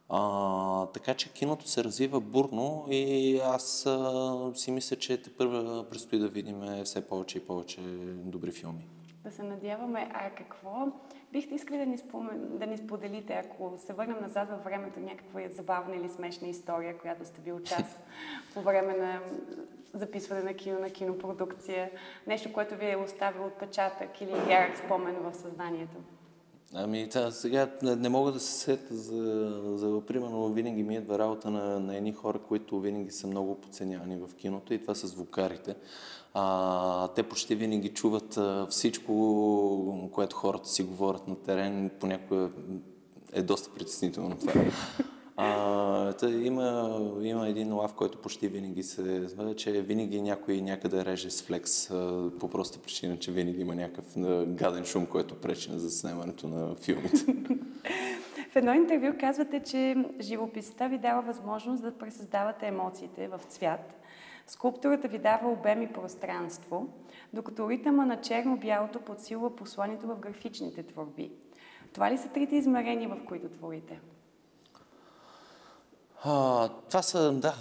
А, 0.10 0.86
така 0.86 1.13
че 1.13 1.34
киното 1.34 1.70
се 1.70 1.84
развива 1.84 2.22
бурно 2.22 2.86
и 2.89 3.38
аз 3.44 3.86
а, 3.86 4.51
си 4.56 4.72
мисля, 4.72 4.96
че 4.96 5.22
те 5.22 5.30
първа 5.30 5.86
предстои 5.89 6.20
да 6.20 6.27
видим 6.27 6.62
все 6.84 7.08
повече 7.08 7.38
и 7.38 7.46
повече 7.46 7.82
добри 8.25 8.51
филми. 8.51 8.88
Да 9.25 9.32
се 9.32 9.44
надяваме. 9.44 10.10
А 10.13 10.29
какво 10.29 10.88
бихте 11.32 11.55
искали 11.55 11.77
да 11.77 11.86
ни, 11.86 11.98
спомен... 11.98 12.58
да 12.58 12.65
ни 12.67 12.77
споделите, 12.77 13.34
ако 13.34 13.74
се 13.77 13.94
върнем 13.94 14.22
назад 14.22 14.50
във 14.50 14.63
времето, 14.63 15.00
някаква 15.00 15.41
забавна 15.50 15.96
или 15.96 16.10
смешна 16.10 16.48
история, 16.48 16.98
която 16.98 17.25
сте 17.25 17.41
бил 17.41 17.60
част 17.60 18.01
по 18.53 18.62
време 18.62 18.94
на 18.94 19.20
записване 19.94 20.44
на 20.44 20.53
кино, 20.53 20.79
на 20.79 20.89
кинопродукция, 20.89 21.91
нещо, 22.27 22.53
което 22.53 22.75
ви 22.75 22.91
е 22.91 22.98
оставило 22.98 23.46
отпечатък 23.46 24.22
или 24.22 24.51
ярък 24.51 24.77
спомен 24.77 25.15
в 25.15 25.36
съзнанието? 25.36 25.98
Ами, 26.74 27.10
та, 27.10 27.32
сега 27.32 27.70
не, 27.82 27.96
не 27.96 28.10
мога 28.10 28.32
да 28.32 28.39
се 28.39 28.51
сета 28.51 28.96
за, 28.96 29.51
за 29.75 30.01
примерно, 30.08 30.53
винаги 30.53 30.84
ми 30.84 30.96
идва 30.96 31.20
работа 31.20 31.50
на, 31.51 31.79
на 31.79 31.98
едни 31.98 32.13
хора, 32.13 32.39
които 32.39 32.79
винаги 32.79 33.12
са 33.12 33.27
много 33.27 33.62
подценявани 33.62 34.17
в 34.17 34.36
киното 34.36 34.74
и 34.74 34.82
това 34.82 34.96
са 34.96 35.08
звукарите. 35.08 35.75
А, 36.38 37.08
те 37.08 37.24
почти 37.24 37.56
винаги 37.56 37.89
чуват 37.89 38.39
всичко, 38.70 40.10
което 40.13 40.36
хората 40.36 40.70
си 40.70 40.84
говорят 40.84 41.27
на 41.27 41.36
терен. 41.36 41.92
Понякога 42.00 42.50
е 43.34 43.42
доста 43.42 43.70
притеснително 43.74 44.38
това. 44.38 44.54
А, 45.38 46.13
тъй, 46.13 46.46
има, 46.46 47.00
има 47.22 47.48
един 47.48 47.74
лав, 47.74 47.94
който 47.94 48.18
почти 48.18 48.48
винаги 48.48 48.84
се 48.84 49.27
че 49.56 49.72
винаги 49.72 50.22
някой 50.22 50.62
някъде 50.62 51.06
реже 51.06 51.30
с 51.30 51.44
флекс, 51.44 51.92
а, 51.92 52.30
по 52.39 52.50
проста 52.50 52.80
причина, 52.80 53.18
че 53.18 53.32
винаги 53.32 53.62
има 53.62 53.75
някакъв 53.75 54.06
гаден 54.48 54.86
шум, 54.86 55.06
който 55.06 55.36
пречи 55.36 55.72
на 55.72 55.80
заснемането 55.80 56.48
на 56.48 56.75
филмите. 56.75 57.25
В 58.51 58.56
едно 58.56 58.74
интервю 58.74 59.18
казвате, 59.20 59.60
че 59.60 59.96
живописта 60.22 60.89
ви 60.89 60.98
дава 60.98 61.22
възможност 61.22 61.84
да 61.84 61.92
пресъздавате 61.92 62.68
емоциите 62.68 63.27
в 63.27 63.39
цвят. 63.48 64.04
Скулптурата 64.47 65.07
ви 65.07 65.19
дава 65.19 65.51
обем 65.51 65.81
и 65.81 65.93
пространство, 65.93 66.87
докато 67.33 67.69
ритъма 67.69 68.05
на 68.05 68.21
черно-бялото 68.21 68.99
подсилва 68.99 69.55
посланието 69.55 70.07
в 70.07 70.19
графичните 70.19 70.83
творби. 70.83 71.31
Това 71.93 72.11
ли 72.11 72.17
са 72.17 72.29
трите 72.29 72.55
измерения, 72.55 73.09
в 73.09 73.25
които 73.27 73.49
творите? 73.49 73.99
А, 76.27 76.69
това 76.89 77.01
са, 77.01 77.31
да, 77.31 77.55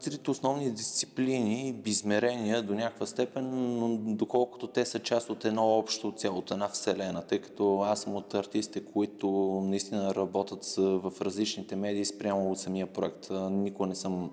трите 0.00 0.30
основни 0.30 0.70
дисциплини, 0.70 1.82
измерения 1.86 2.62
до 2.62 2.74
някаква 2.74 3.06
степен, 3.06 3.50
но 3.78 3.96
доколкото 3.96 4.66
те 4.66 4.86
са 4.86 4.98
част 4.98 5.30
от 5.30 5.44
едно 5.44 5.78
общо 5.78 6.12
цяло, 6.16 6.38
от 6.38 6.50
една 6.50 6.68
вселена, 6.68 7.22
тъй 7.26 7.40
като 7.40 7.80
аз 7.80 8.00
съм 8.00 8.16
от 8.16 8.34
артистите, 8.34 8.84
които 8.92 9.28
наистина 9.64 10.14
работят 10.14 10.74
в 10.76 11.12
различните 11.20 11.76
медии 11.76 12.04
спрямо 12.04 12.50
от 12.50 12.58
самия 12.58 12.86
проект. 12.86 13.30
Никога 13.50 13.88
не 13.88 13.94
съм 13.94 14.30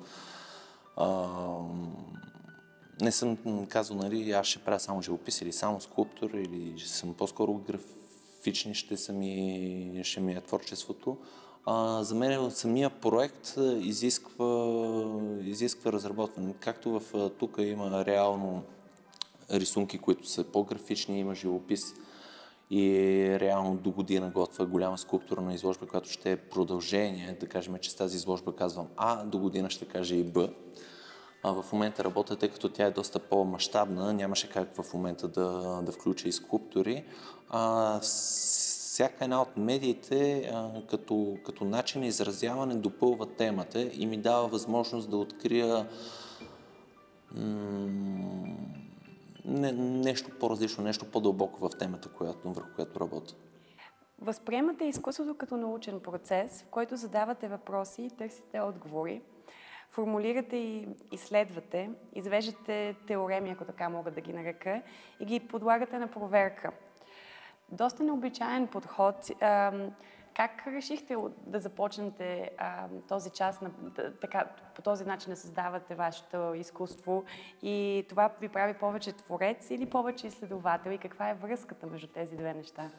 а, 0.97 1.27
не 3.01 3.11
съм 3.11 3.37
казал, 3.69 3.97
нали, 3.97 4.31
аз 4.31 4.47
ще 4.47 4.59
правя 4.59 4.79
само 4.79 5.01
живопис 5.01 5.41
или 5.41 5.53
само 5.53 5.81
скулптор, 5.81 6.29
или 6.29 6.79
съм 6.79 7.13
по-скоро 7.13 7.53
графични, 7.53 8.75
ще, 8.75 8.97
са 8.97 9.13
ми, 9.13 10.01
ще 10.03 10.19
ми 10.19 10.33
е 10.33 10.41
творчеството. 10.41 11.17
А, 11.65 12.03
за 12.03 12.15
мен 12.15 12.51
самия 12.51 12.89
проект 12.89 13.53
изисква, 13.79 14.71
изисква 15.43 15.91
разработване. 15.91 16.53
Както 16.59 16.99
в 16.99 17.29
тук 17.39 17.55
има 17.59 18.05
реално 18.05 18.63
рисунки, 19.51 19.97
които 19.97 20.27
са 20.27 20.43
по-графични, 20.43 21.19
има 21.19 21.35
живопис 21.35 21.93
и 22.69 23.37
реално 23.39 23.75
до 23.75 23.91
година 23.91 24.31
готва 24.33 24.65
голяма 24.65 24.97
скулптурна 24.97 25.53
изложба, 25.53 25.87
която 25.87 26.09
ще 26.09 26.31
е 26.31 26.37
продължение. 26.37 27.37
Да 27.39 27.47
кажем, 27.47 27.75
че 27.81 27.91
с 27.91 27.95
тази 27.95 28.15
изложба 28.15 28.55
казвам 28.55 28.87
А, 28.97 29.25
до 29.25 29.37
година 29.37 29.69
ще 29.69 29.85
кажа 29.85 30.15
и 30.15 30.23
Б. 30.23 30.49
А 31.43 31.61
в 31.61 31.65
момента 31.73 32.03
работя, 32.03 32.35
тъй 32.35 32.49
като 32.49 32.69
тя 32.69 32.85
е 32.85 32.91
доста 32.91 33.19
по-масштабна, 33.19 34.13
нямаше 34.13 34.49
как 34.49 34.81
в 34.81 34.93
момента 34.93 35.27
да, 35.27 35.79
да 35.83 35.91
включа 35.91 36.27
и 36.27 36.31
скулптури. 36.31 37.03
А, 37.49 37.99
всяка 37.99 39.23
една 39.23 39.41
от 39.41 39.57
медиите 39.57 40.51
а, 40.53 40.81
като, 40.89 41.37
като 41.45 41.65
начин 41.65 42.01
на 42.01 42.07
изразяване 42.07 42.75
допълва 42.75 43.25
темата 43.25 43.81
и 43.93 44.05
ми 44.05 44.17
дава 44.17 44.47
възможност 44.47 45.09
да 45.09 45.17
открия 45.17 45.87
не, 49.47 49.71
нещо 49.71 50.39
по-различно, 50.39 50.83
нещо 50.83 51.11
по-дълбоко 51.11 51.69
в 51.69 51.77
темата, 51.79 52.09
която, 52.09 52.53
върху 52.53 52.69
която 52.75 52.99
работя. 52.99 53.35
Възприемате 54.21 54.85
изкуството 54.85 55.37
като 55.37 55.57
научен 55.57 55.99
процес, 55.99 56.63
в 56.63 56.65
който 56.71 56.95
задавате 56.95 57.47
въпроси 57.47 58.03
и 58.03 58.09
търсите 58.09 58.61
отговори. 58.61 59.21
Формулирате 59.89 60.57
и 60.57 60.87
изследвате, 61.11 61.89
извеждате 62.15 62.95
теореми, 63.07 63.49
ако 63.49 63.65
така 63.65 63.89
мога 63.89 64.11
да 64.11 64.21
ги 64.21 64.33
нарека, 64.33 64.81
и 65.19 65.25
ги 65.25 65.39
подлагате 65.39 65.99
на 65.99 66.07
проверка– 66.07 66.71
доста 67.71 68.03
необичаен 68.03 68.67
подход. 68.67 69.15
Как 70.37 70.67
решихте 70.67 71.17
да 71.47 71.59
започнете 71.59 72.51
а, 72.57 72.87
този 73.07 73.29
час, 73.29 73.61
на, 73.61 73.71
така, 74.21 74.45
по 74.75 74.81
този 74.81 75.03
начин 75.03 75.29
да 75.29 75.35
създавате 75.35 75.95
вашето 75.95 76.53
изкуство 76.53 77.23
и 77.63 78.05
това 78.09 78.31
ви 78.41 78.49
прави 78.49 78.73
повече 78.73 79.11
творец 79.11 79.69
или 79.69 79.85
повече 79.85 80.27
изследовател 80.27 80.91
и 80.91 80.97
каква 80.97 81.29
е 81.29 81.33
връзката 81.33 81.87
между 81.87 82.07
тези 82.07 82.35
две 82.35 82.53
неща? 82.53 82.89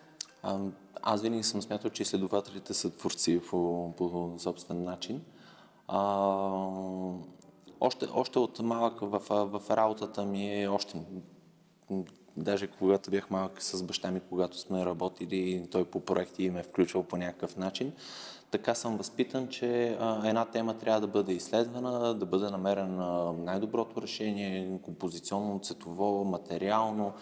А, 0.42 0.58
аз 1.02 1.22
винаги 1.22 1.42
съм 1.42 1.62
смятал, 1.62 1.90
че 1.90 2.02
изследователите 2.02 2.74
са 2.74 2.96
творци 2.96 3.40
по, 3.50 3.92
по 3.96 4.34
собствен 4.38 4.82
начин. 4.82 5.24
А, 5.88 5.98
още, 7.80 8.06
още 8.14 8.38
от 8.38 8.58
малък 8.58 9.00
в, 9.00 9.22
в 9.30 9.70
работата 9.70 10.24
ми 10.24 10.62
е 10.62 10.68
още 10.68 10.98
Даже 12.38 12.66
когато 12.66 13.10
бях 13.10 13.30
малък 13.30 13.62
с 13.62 13.82
баща 13.82 14.10
ми, 14.10 14.20
когато 14.28 14.58
сме 14.58 14.84
работили, 14.84 15.66
той 15.70 15.84
по 15.84 16.00
проекти 16.00 16.50
ме 16.50 16.60
е 16.60 16.62
включвал 16.62 17.02
по 17.02 17.16
някакъв 17.16 17.56
начин, 17.56 17.92
така 18.50 18.74
съм 18.74 18.96
възпитан, 18.96 19.48
че 19.48 19.98
една 20.24 20.44
тема 20.44 20.78
трябва 20.78 21.00
да 21.00 21.06
бъде 21.06 21.32
изследвана, 21.32 22.14
да 22.14 22.26
бъде 22.26 22.50
намерено 22.50 23.32
най-доброто 23.32 24.02
решение, 24.02 24.78
композиционно, 24.82 25.60
цветово, 25.60 26.24
материално. 26.24 27.12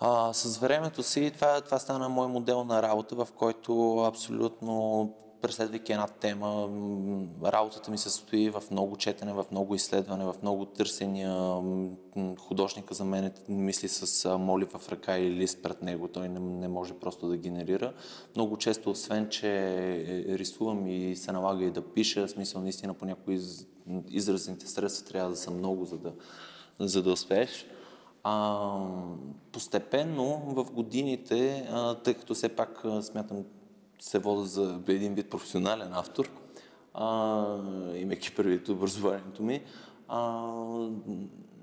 А, 0.00 0.32
с 0.32 0.58
времето 0.58 1.02
си 1.02 1.30
това, 1.34 1.60
това 1.60 1.78
стана 1.78 2.08
мой 2.08 2.28
модел 2.28 2.64
на 2.64 2.82
работа, 2.82 3.14
в 3.14 3.28
който 3.36 3.98
абсолютно 3.98 5.10
преследвайки 5.44 5.92
една 5.92 6.06
тема, 6.06 6.68
работата 7.44 7.90
ми 7.90 7.98
се 7.98 8.10
състои 8.10 8.50
в 8.50 8.62
много 8.70 8.96
четене, 8.96 9.32
в 9.32 9.44
много 9.50 9.74
изследване, 9.74 10.24
в 10.24 10.34
много 10.42 10.64
търсения. 10.64 11.60
Художника 12.38 12.94
за 12.94 13.04
мен 13.04 13.32
мисли 13.48 13.88
с 13.88 14.38
моли 14.38 14.64
в 14.64 14.88
ръка 14.88 15.18
или 15.18 15.34
лист 15.34 15.62
пред 15.62 15.82
него. 15.82 16.08
Той 16.08 16.28
не, 16.28 16.40
не 16.40 16.68
може 16.68 16.94
просто 16.94 17.28
да 17.28 17.36
генерира. 17.36 17.92
Много 18.36 18.56
често, 18.56 18.90
освен, 18.90 19.28
че 19.28 19.48
рисувам 20.28 20.86
и 20.86 21.16
се 21.16 21.32
налага 21.32 21.64
и 21.64 21.70
да 21.70 21.82
пиша, 21.82 22.28
смисъл 22.28 22.62
наистина 22.62 22.94
по 22.94 23.04
някои 23.04 23.34
из, 23.34 23.66
изразните 24.08 24.66
средства 24.66 25.08
трябва 25.08 25.30
да 25.30 25.36
са 25.36 25.50
много, 25.50 25.84
за 25.84 25.98
да, 25.98 26.12
за 26.78 27.02
да 27.02 27.12
успееш. 27.12 27.66
А, 28.22 28.68
постепенно 29.52 30.42
в 30.46 30.72
годините, 30.72 31.68
а, 31.70 31.94
тъй 31.94 32.14
като 32.14 32.34
все 32.34 32.48
пак 32.48 32.84
смятам, 33.02 33.44
се 34.04 34.18
вода 34.18 34.44
за 34.44 34.80
един 34.88 35.14
вид 35.14 35.30
професионален 35.30 35.92
автор, 35.92 36.30
а, 36.94 37.44
имайки 37.96 38.34
предвид 38.34 38.68
образованието 38.68 39.42
ми, 39.42 39.62
а, 40.08 40.52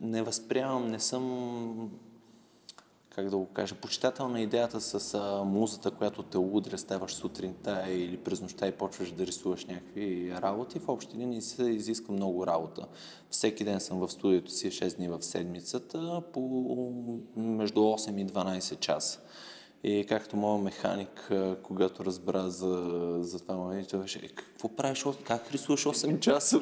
не 0.02 0.22
възприемам, 0.22 0.88
не 0.88 1.00
съм, 1.00 1.92
как 3.10 3.30
да 3.30 3.38
го 3.38 3.46
кажа, 3.46 3.76
почитател 3.76 4.28
на 4.28 4.42
идеята 4.42 4.82
с 4.82 5.14
а, 5.14 5.44
музата, 5.44 5.92
която 5.92 6.24
те 6.24 6.38
удря, 6.38 6.78
ставаш 6.78 7.14
сутринта 7.14 7.86
или 7.90 8.18
през 8.18 8.42
нощта 8.42 8.68
и 8.68 8.72
почваш 8.72 9.12
да 9.12 9.26
рисуваш 9.28 9.66
някакви 9.66 10.34
работи. 10.42 10.80
В 10.80 10.90
общи 10.90 11.18
линии 11.18 11.42
се 11.42 11.64
изиска 11.64 12.12
много 12.12 12.48
работа. 12.48 12.88
Всеки 13.30 13.64
ден 13.64 13.80
съм 13.80 14.00
в 14.00 14.10
студиото 14.10 14.52
си 14.52 14.72
6 14.72 14.96
дни 14.96 15.08
в 15.08 15.22
седмицата 15.22 16.24
по 16.34 16.42
между 17.36 17.80
8 17.80 18.22
и 18.22 18.26
12 18.26 18.80
часа. 18.80 19.20
И 19.84 20.06
както 20.10 20.38
моят 20.38 20.64
механик, 20.64 21.32
когато 21.64 22.06
разбра 22.06 22.50
за, 22.50 23.18
за 23.20 23.40
това 23.40 23.56
момент, 23.56 23.88
той 23.90 24.00
беше, 24.00 24.20
е, 24.20 24.28
какво 24.28 24.70
правиш, 24.70 25.06
как 25.24 25.52
рисуваш 25.52 25.84
8 25.84 26.20
часа? 26.20 26.60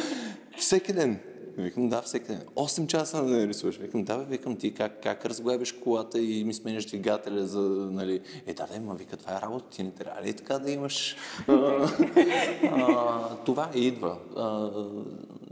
всеки 0.56 0.92
ден. 0.92 1.20
Викам, 1.56 1.88
да, 1.88 2.02
всеки 2.02 2.26
ден. 2.26 2.40
8 2.54 2.86
часа 2.86 3.24
да 3.24 3.46
рисуваш. 3.46 3.76
Викам, 3.76 4.04
да, 4.04 4.18
бе, 4.18 4.24
викам 4.24 4.56
ти 4.56 4.74
как, 4.74 5.02
как 5.02 5.26
разглебиш 5.26 5.72
колата 5.72 6.18
и 6.20 6.44
ми 6.44 6.54
сменяш 6.54 6.84
двигателя 6.84 7.46
за, 7.46 7.60
нали... 7.60 8.20
Е, 8.46 8.54
да, 8.54 8.66
да, 8.66 8.80
ма, 8.80 8.94
вика, 8.94 9.16
това 9.16 9.36
е 9.36 9.40
работа, 9.40 9.64
ти 9.70 9.82
не 9.82 9.90
трябва 9.90 10.22
ли 10.22 10.32
така 10.32 10.58
да 10.58 10.70
имаш... 10.70 11.16
а, 11.48 13.36
това 13.44 13.70
идва. 13.74 14.18
А, 14.36 14.70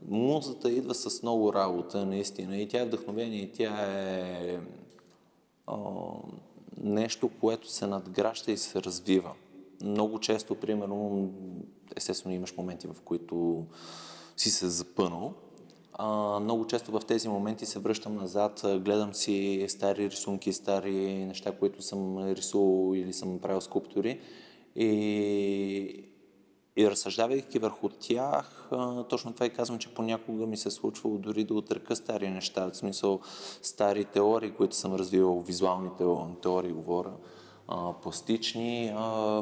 музата 0.09 0.71
идва 0.71 0.95
с 0.95 1.23
много 1.23 1.53
работа, 1.53 2.07
наистина. 2.07 2.57
И 2.57 2.69
тя 2.69 2.81
е 2.81 2.87
вдъхновение, 2.87 3.41
и 3.41 3.53
тя 3.53 3.73
е... 3.91 4.59
А, 5.67 5.77
нещо, 6.77 7.31
което 7.41 7.71
се 7.71 7.87
надгражда 7.87 8.53
и 8.53 8.57
се 8.57 8.83
развива. 8.83 9.33
Много 9.83 10.21
често, 10.21 10.55
примерно, 10.55 11.31
естествено 11.97 12.35
имаш 12.35 12.57
моменти, 12.57 12.87
в 12.87 12.97
които 13.05 13.65
си 14.37 14.51
се 14.51 14.69
запънал. 14.69 15.35
А, 15.93 16.41
много 16.41 16.67
често 16.67 16.93
в 16.93 17.01
тези 17.09 17.29
моменти 17.29 17.67
се 17.67 17.79
връщам 17.79 18.15
назад, 18.15 18.61
гледам 18.65 19.15
си 19.15 19.67
стари 19.69 20.11
рисунки, 20.11 20.53
стари 20.53 21.25
неща, 21.25 21.53
които 21.53 21.83
съм 21.83 22.29
рисувал 22.29 22.95
или 22.95 23.13
съм 23.13 23.39
правил 23.39 23.61
скулптури 23.61 24.21
и 24.77 26.05
и 26.77 26.91
разсъждавайки 26.91 27.59
върху 27.59 27.89
тях, 27.89 28.71
точно 29.09 29.33
това 29.33 29.47
и 29.47 29.51
казвам, 29.51 29.79
че 29.79 29.95
понякога 29.95 30.47
ми 30.47 30.57
се 30.57 30.69
е 30.69 30.71
случвало 30.71 31.19
дори 31.19 31.45
да 31.45 31.55
отръка 31.55 31.97
стари 31.97 32.31
неща, 32.31 32.71
в 32.71 32.77
смисъл 32.77 33.21
стари 33.63 34.05
теории, 34.05 34.51
които 34.51 34.77
съм 34.77 34.95
развивал, 34.95 35.41
визуални 35.41 35.91
теории, 36.43 36.73
говоря, 36.73 37.13
пластични, 38.03 38.95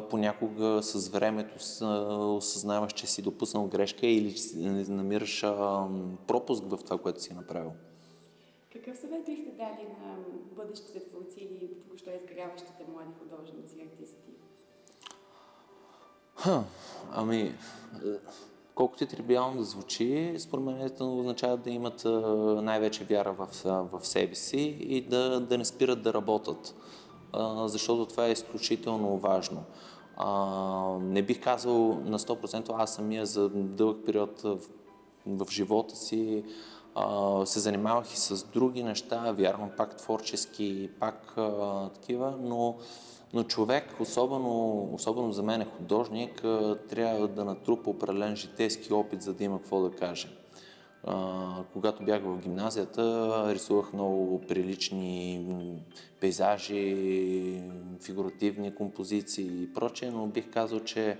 понякога 0.09 0.83
с 0.83 1.09
времето 1.09 1.55
осъзнаваш, 2.35 2.93
че 2.93 3.07
си 3.07 3.21
допуснал 3.21 3.67
грешка 3.67 4.07
или 4.07 4.35
намираш 4.87 5.41
пропуск 6.27 6.63
в 6.63 6.77
това, 6.77 6.97
което 6.97 7.23
си 7.23 7.33
направил. 7.33 7.71
Какъв 8.73 8.97
съвет 8.97 9.25
бихте 9.25 9.51
дали 9.51 9.87
на 10.01 10.15
бъдещите 10.55 11.07
творци 11.07 11.39
или 11.39 11.73
току-що 11.73 12.09
изгряващите 12.09 12.85
млади 12.93 13.11
художници 13.19 13.75
и 13.77 13.81
артисти? 13.81 14.31
Ха, 16.35 16.63
ами, 17.11 17.41
е, 17.41 17.53
колкото 18.75 19.03
и 19.03 19.07
тривиално 19.07 19.57
да 19.57 19.63
звучи, 19.63 20.35
според 20.37 20.65
мен 20.65 20.91
означава 20.99 21.57
да 21.57 21.69
имат 21.69 22.05
е, 22.05 22.09
най-вече 22.61 23.03
вяра 23.03 23.33
в, 23.33 23.47
в 23.65 24.07
себе 24.07 24.35
си 24.35 24.77
и 24.79 25.01
да, 25.01 25.39
да 25.39 25.57
не 25.57 25.65
спират 25.65 26.01
да 26.01 26.13
работят, 26.13 26.75
защото 27.65 28.05
това 28.05 28.27
е 28.27 28.31
изключително 28.31 29.17
важно. 29.17 29.63
А, 30.17 30.97
не 31.01 31.21
бих 31.21 31.43
казал 31.43 31.99
на 32.05 32.19
100%, 32.19 32.71
аз 32.77 32.93
самия 32.93 33.25
за 33.25 33.49
дълъг 33.49 34.05
период 34.05 34.41
в, 34.41 34.59
в 35.25 35.51
живота 35.51 35.95
си 35.95 36.43
а, 36.95 37.45
се 37.45 37.59
занимавах 37.59 38.13
и 38.13 38.17
с 38.17 38.45
други 38.45 38.83
неща, 38.83 39.31
вярвам 39.31 39.69
пак 39.77 39.97
творчески, 39.97 40.89
пак 40.99 41.33
а, 41.37 41.89
такива, 41.89 42.33
но 42.41 42.77
но 43.33 43.43
човек, 43.43 43.99
особено, 43.99 44.83
особено 44.93 45.31
за 45.31 45.43
мен 45.43 45.61
е 45.61 45.65
художник, 45.77 46.41
трябва 46.89 47.27
да 47.27 47.45
натрупа 47.45 47.89
определен 47.89 48.35
житейски 48.35 48.93
опит, 48.93 49.21
за 49.21 49.33
да 49.33 49.43
има 49.43 49.59
какво 49.59 49.81
да 49.81 49.95
каже. 49.95 50.27
когато 51.73 52.03
бях 52.03 52.21
в 52.23 52.37
гимназията, 52.37 53.45
рисувах 53.53 53.93
много 53.93 54.41
прилични 54.47 55.45
пейзажи, 56.19 57.63
фигуративни 58.01 58.75
композиции 58.75 59.63
и 59.63 59.73
прочее, 59.73 60.11
но 60.11 60.27
бих 60.27 60.49
казал, 60.49 60.79
че 60.79 61.17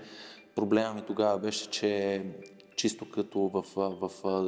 проблема 0.54 0.94
ми 0.94 1.02
тогава 1.02 1.38
беше, 1.38 1.70
че 1.70 2.22
чисто 2.76 3.10
като 3.10 3.40
в, 3.40 3.64
в, 3.76 4.08
в 4.08 4.44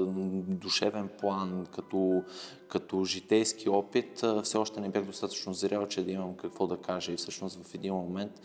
душевен 0.48 1.08
план, 1.20 1.66
като, 1.74 2.22
като 2.68 3.04
житейски 3.04 3.68
опит, 3.68 4.24
все 4.42 4.58
още 4.58 4.80
не 4.80 4.88
бях 4.88 5.04
достатъчно 5.04 5.54
зрял, 5.54 5.86
че 5.86 6.04
да 6.04 6.12
имам 6.12 6.36
какво 6.36 6.66
да 6.66 6.76
кажа. 6.76 7.12
И 7.12 7.16
всъщност 7.16 7.64
в 7.64 7.74
един 7.74 7.94
момент 7.94 8.40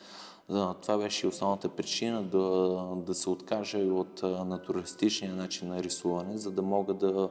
това 0.81 0.97
беше 0.97 1.25
и 1.25 1.29
основната 1.29 1.69
причина 1.69 2.23
да, 2.23 2.39
да 2.95 3.13
се 3.13 3.29
откажа 3.29 3.79
и 3.79 3.91
от 3.91 4.23
натуралистичния 4.23 5.35
начин 5.35 5.67
на 5.67 5.83
рисуване, 5.83 6.37
за 6.37 6.51
да 6.51 6.61
мога 6.61 6.93
да, 6.93 7.29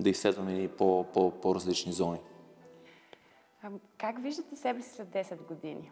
да 0.00 0.10
изследвам 0.10 0.48
и 0.48 0.68
по, 0.68 1.06
по, 1.12 1.30
по-различни 1.30 1.92
зони. 1.92 2.20
Как 3.98 4.22
виждате 4.22 4.56
себе 4.56 4.82
си 4.82 4.90
след 4.94 5.08
10 5.08 5.48
години 5.48 5.90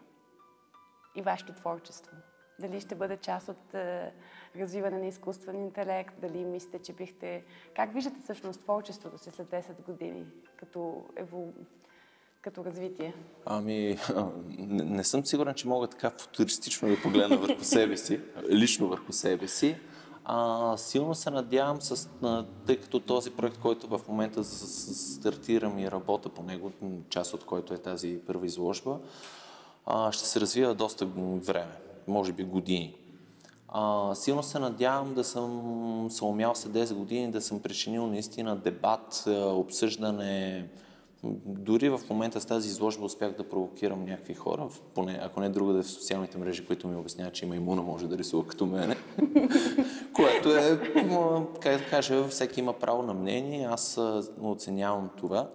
и 1.15 1.21
вашето 1.21 1.53
творчество? 1.53 2.11
Дали 2.59 2.81
ще 2.81 2.95
бъде 2.95 3.17
част 3.17 3.49
от 3.49 3.73
е, 3.73 4.11
развиване 4.55 4.99
на 4.99 5.05
изкуствен 5.05 5.55
интелект, 5.55 6.15
дали 6.21 6.45
мислите, 6.45 6.79
че 6.79 6.93
бихте... 6.93 7.43
Как 7.75 7.93
виждате 7.93 8.21
всъщност 8.23 8.61
творчеството 8.61 9.17
си 9.17 9.31
след 9.31 9.47
10 9.47 9.85
години 9.85 10.25
като, 10.57 11.03
евол... 11.15 11.53
като 12.41 12.65
развитие? 12.65 13.13
Ами, 13.45 13.97
не, 14.47 14.83
не 14.83 15.03
съм 15.03 15.25
сигурен, 15.25 15.53
че 15.53 15.67
мога 15.67 15.87
така 15.87 16.09
футуристично 16.09 16.89
да 16.89 17.01
погледна 17.01 17.37
върху 17.37 17.63
себе 17.63 17.97
си, 17.97 18.21
лично 18.49 18.87
върху 18.87 19.13
себе 19.13 19.47
си. 19.47 19.77
А, 20.25 20.77
силно 20.77 21.15
се 21.15 21.29
надявам, 21.29 21.81
с, 21.81 22.09
тъй 22.65 22.81
като 22.81 22.99
този 22.99 23.31
проект, 23.31 23.57
който 23.57 23.87
в 23.87 24.01
момента 24.07 24.43
стартирам 24.43 25.79
и 25.79 25.91
работя 25.91 26.29
по 26.29 26.43
него, 26.43 26.71
част 27.09 27.33
от 27.33 27.45
който 27.45 27.73
е 27.73 27.77
тази 27.77 28.19
първа 28.27 28.45
изложба, 28.45 28.99
а, 29.85 30.11
ще 30.11 30.27
се 30.27 30.39
развива 30.39 30.75
доста 30.75 31.05
време 31.05 31.75
може 32.07 32.33
би 32.33 32.43
години. 32.43 32.95
А, 33.67 34.15
силно 34.15 34.43
се 34.43 34.59
надявам 34.59 35.13
да 35.13 35.23
съм 35.23 36.07
се 36.09 36.25
умял 36.25 36.55
след 36.55 36.71
10 36.73 36.93
години 36.93 37.31
да 37.31 37.41
съм 37.41 37.59
причинил 37.59 38.07
наистина 38.07 38.55
дебат, 38.55 39.23
е, 39.27 39.43
обсъждане. 39.43 40.65
Дори 41.45 41.89
в 41.89 41.99
момента 42.09 42.41
с 42.41 42.45
тази 42.45 42.69
изложба 42.69 43.05
успях 43.05 43.31
да 43.37 43.49
провокирам 43.49 44.05
някакви 44.05 44.33
хора, 44.33 44.67
поне, 44.93 45.19
ако 45.21 45.39
не 45.39 45.49
друга 45.49 45.73
да 45.73 45.83
в 45.83 45.87
социалните 45.87 46.37
мрежи, 46.37 46.65
които 46.65 46.87
ми 46.87 46.95
обясняват, 46.95 47.33
че 47.33 47.45
има 47.45 47.55
имуна, 47.55 47.81
може 47.81 48.07
да 48.07 48.17
рисува 48.17 48.47
като 48.47 48.65
мене. 48.65 48.95
Което 50.13 50.49
е, 50.49 50.79
как 51.59 51.77
да 51.77 51.85
кажа, 51.89 52.27
всеки 52.27 52.59
има 52.59 52.73
право 52.73 53.03
на 53.03 53.13
мнение, 53.13 53.67
аз 53.71 53.99
оценявам 54.41 55.09
това. 55.17 55.49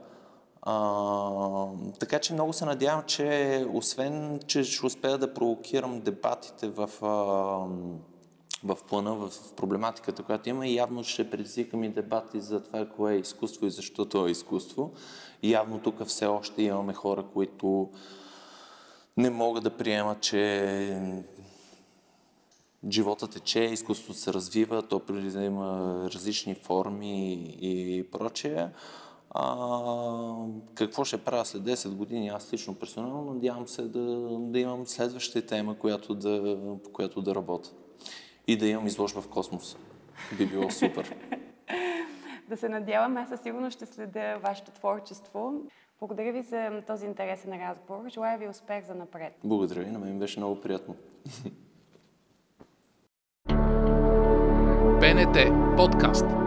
А, 0.62 1.66
така 2.01 2.18
че 2.18 2.33
много 2.33 2.53
се 2.53 2.64
надявам, 2.64 3.03
че 3.07 3.66
освен, 3.73 4.40
че 4.46 4.64
ще 4.64 4.87
успея 4.87 5.18
да 5.18 5.35
провокирам 5.35 6.01
дебатите 6.01 6.68
в, 6.68 6.90
а, 7.03 7.07
в 8.64 8.79
плана, 8.88 9.14
в 9.14 9.31
проблематиката, 9.57 10.23
която 10.23 10.49
има, 10.49 10.68
явно 10.68 11.05
ще 11.05 11.31
предизвикам 11.31 11.85
и 11.85 11.88
дебати 11.88 12.40
за 12.40 12.62
това, 12.62 12.87
кое 12.88 13.14
е 13.14 13.18
изкуство 13.18 13.66
и 13.66 13.70
защо 13.70 14.05
то 14.05 14.27
е 14.27 14.31
изкуство. 14.31 14.92
Явно 15.42 15.79
тук 15.79 16.05
все 16.05 16.27
още 16.27 16.62
имаме 16.62 16.94
хора, 16.94 17.25
които 17.35 17.90
не 19.16 19.31
могат 19.31 19.64
да 19.64 19.77
приемат, 19.77 20.20
че 20.20 21.01
живота 22.90 23.29
тече, 23.29 23.61
изкуството 23.61 24.18
се 24.18 24.33
развива, 24.33 24.83
то 24.83 25.01
има 25.44 26.09
различни 26.14 26.55
форми 26.55 27.35
и 27.61 28.05
прочее. 28.11 28.68
А, 29.31 30.47
какво 30.75 31.05
ще 31.05 31.25
правя 31.25 31.45
след 31.45 31.62
10 31.62 31.95
години, 31.95 32.29
аз 32.29 32.53
лично 32.53 32.75
персонално, 32.75 33.35
надявам 33.35 33.69
се 33.69 33.83
да, 33.83 34.01
да 34.38 34.59
имам 34.59 34.87
следваща 34.87 35.47
тема, 35.47 35.79
която 35.79 36.14
да, 36.14 36.57
по 36.85 36.93
която 36.93 37.23
да 37.23 37.35
работя. 37.35 37.71
И 38.47 38.57
да 38.57 38.66
имам 38.66 38.87
изложба 38.87 39.21
в 39.21 39.29
космос. 39.29 39.77
Би 40.38 40.47
било 40.47 40.71
супер. 40.71 41.16
да 42.49 42.57
се 42.57 42.69
надявам, 42.69 43.16
аз 43.16 43.29
със 43.29 43.40
сигурност 43.40 43.77
ще 43.77 43.87
следя 43.87 44.38
вашето 44.43 44.71
творчество. 44.71 45.53
Благодаря 45.99 46.33
ви 46.33 46.43
за 46.43 46.83
този 46.87 47.07
интересен 47.07 47.69
разговор. 47.69 48.09
Желая 48.09 48.38
ви 48.38 48.49
успех 48.49 48.87
за 48.87 48.95
напред. 48.95 49.33
Благодаря 49.45 49.81
ви, 49.81 49.90
на 49.90 49.99
мен 49.99 50.19
беше 50.19 50.40
много 50.40 50.61
приятно. 50.61 50.97
БНТ 55.01 55.37
подкаст. 55.77 56.39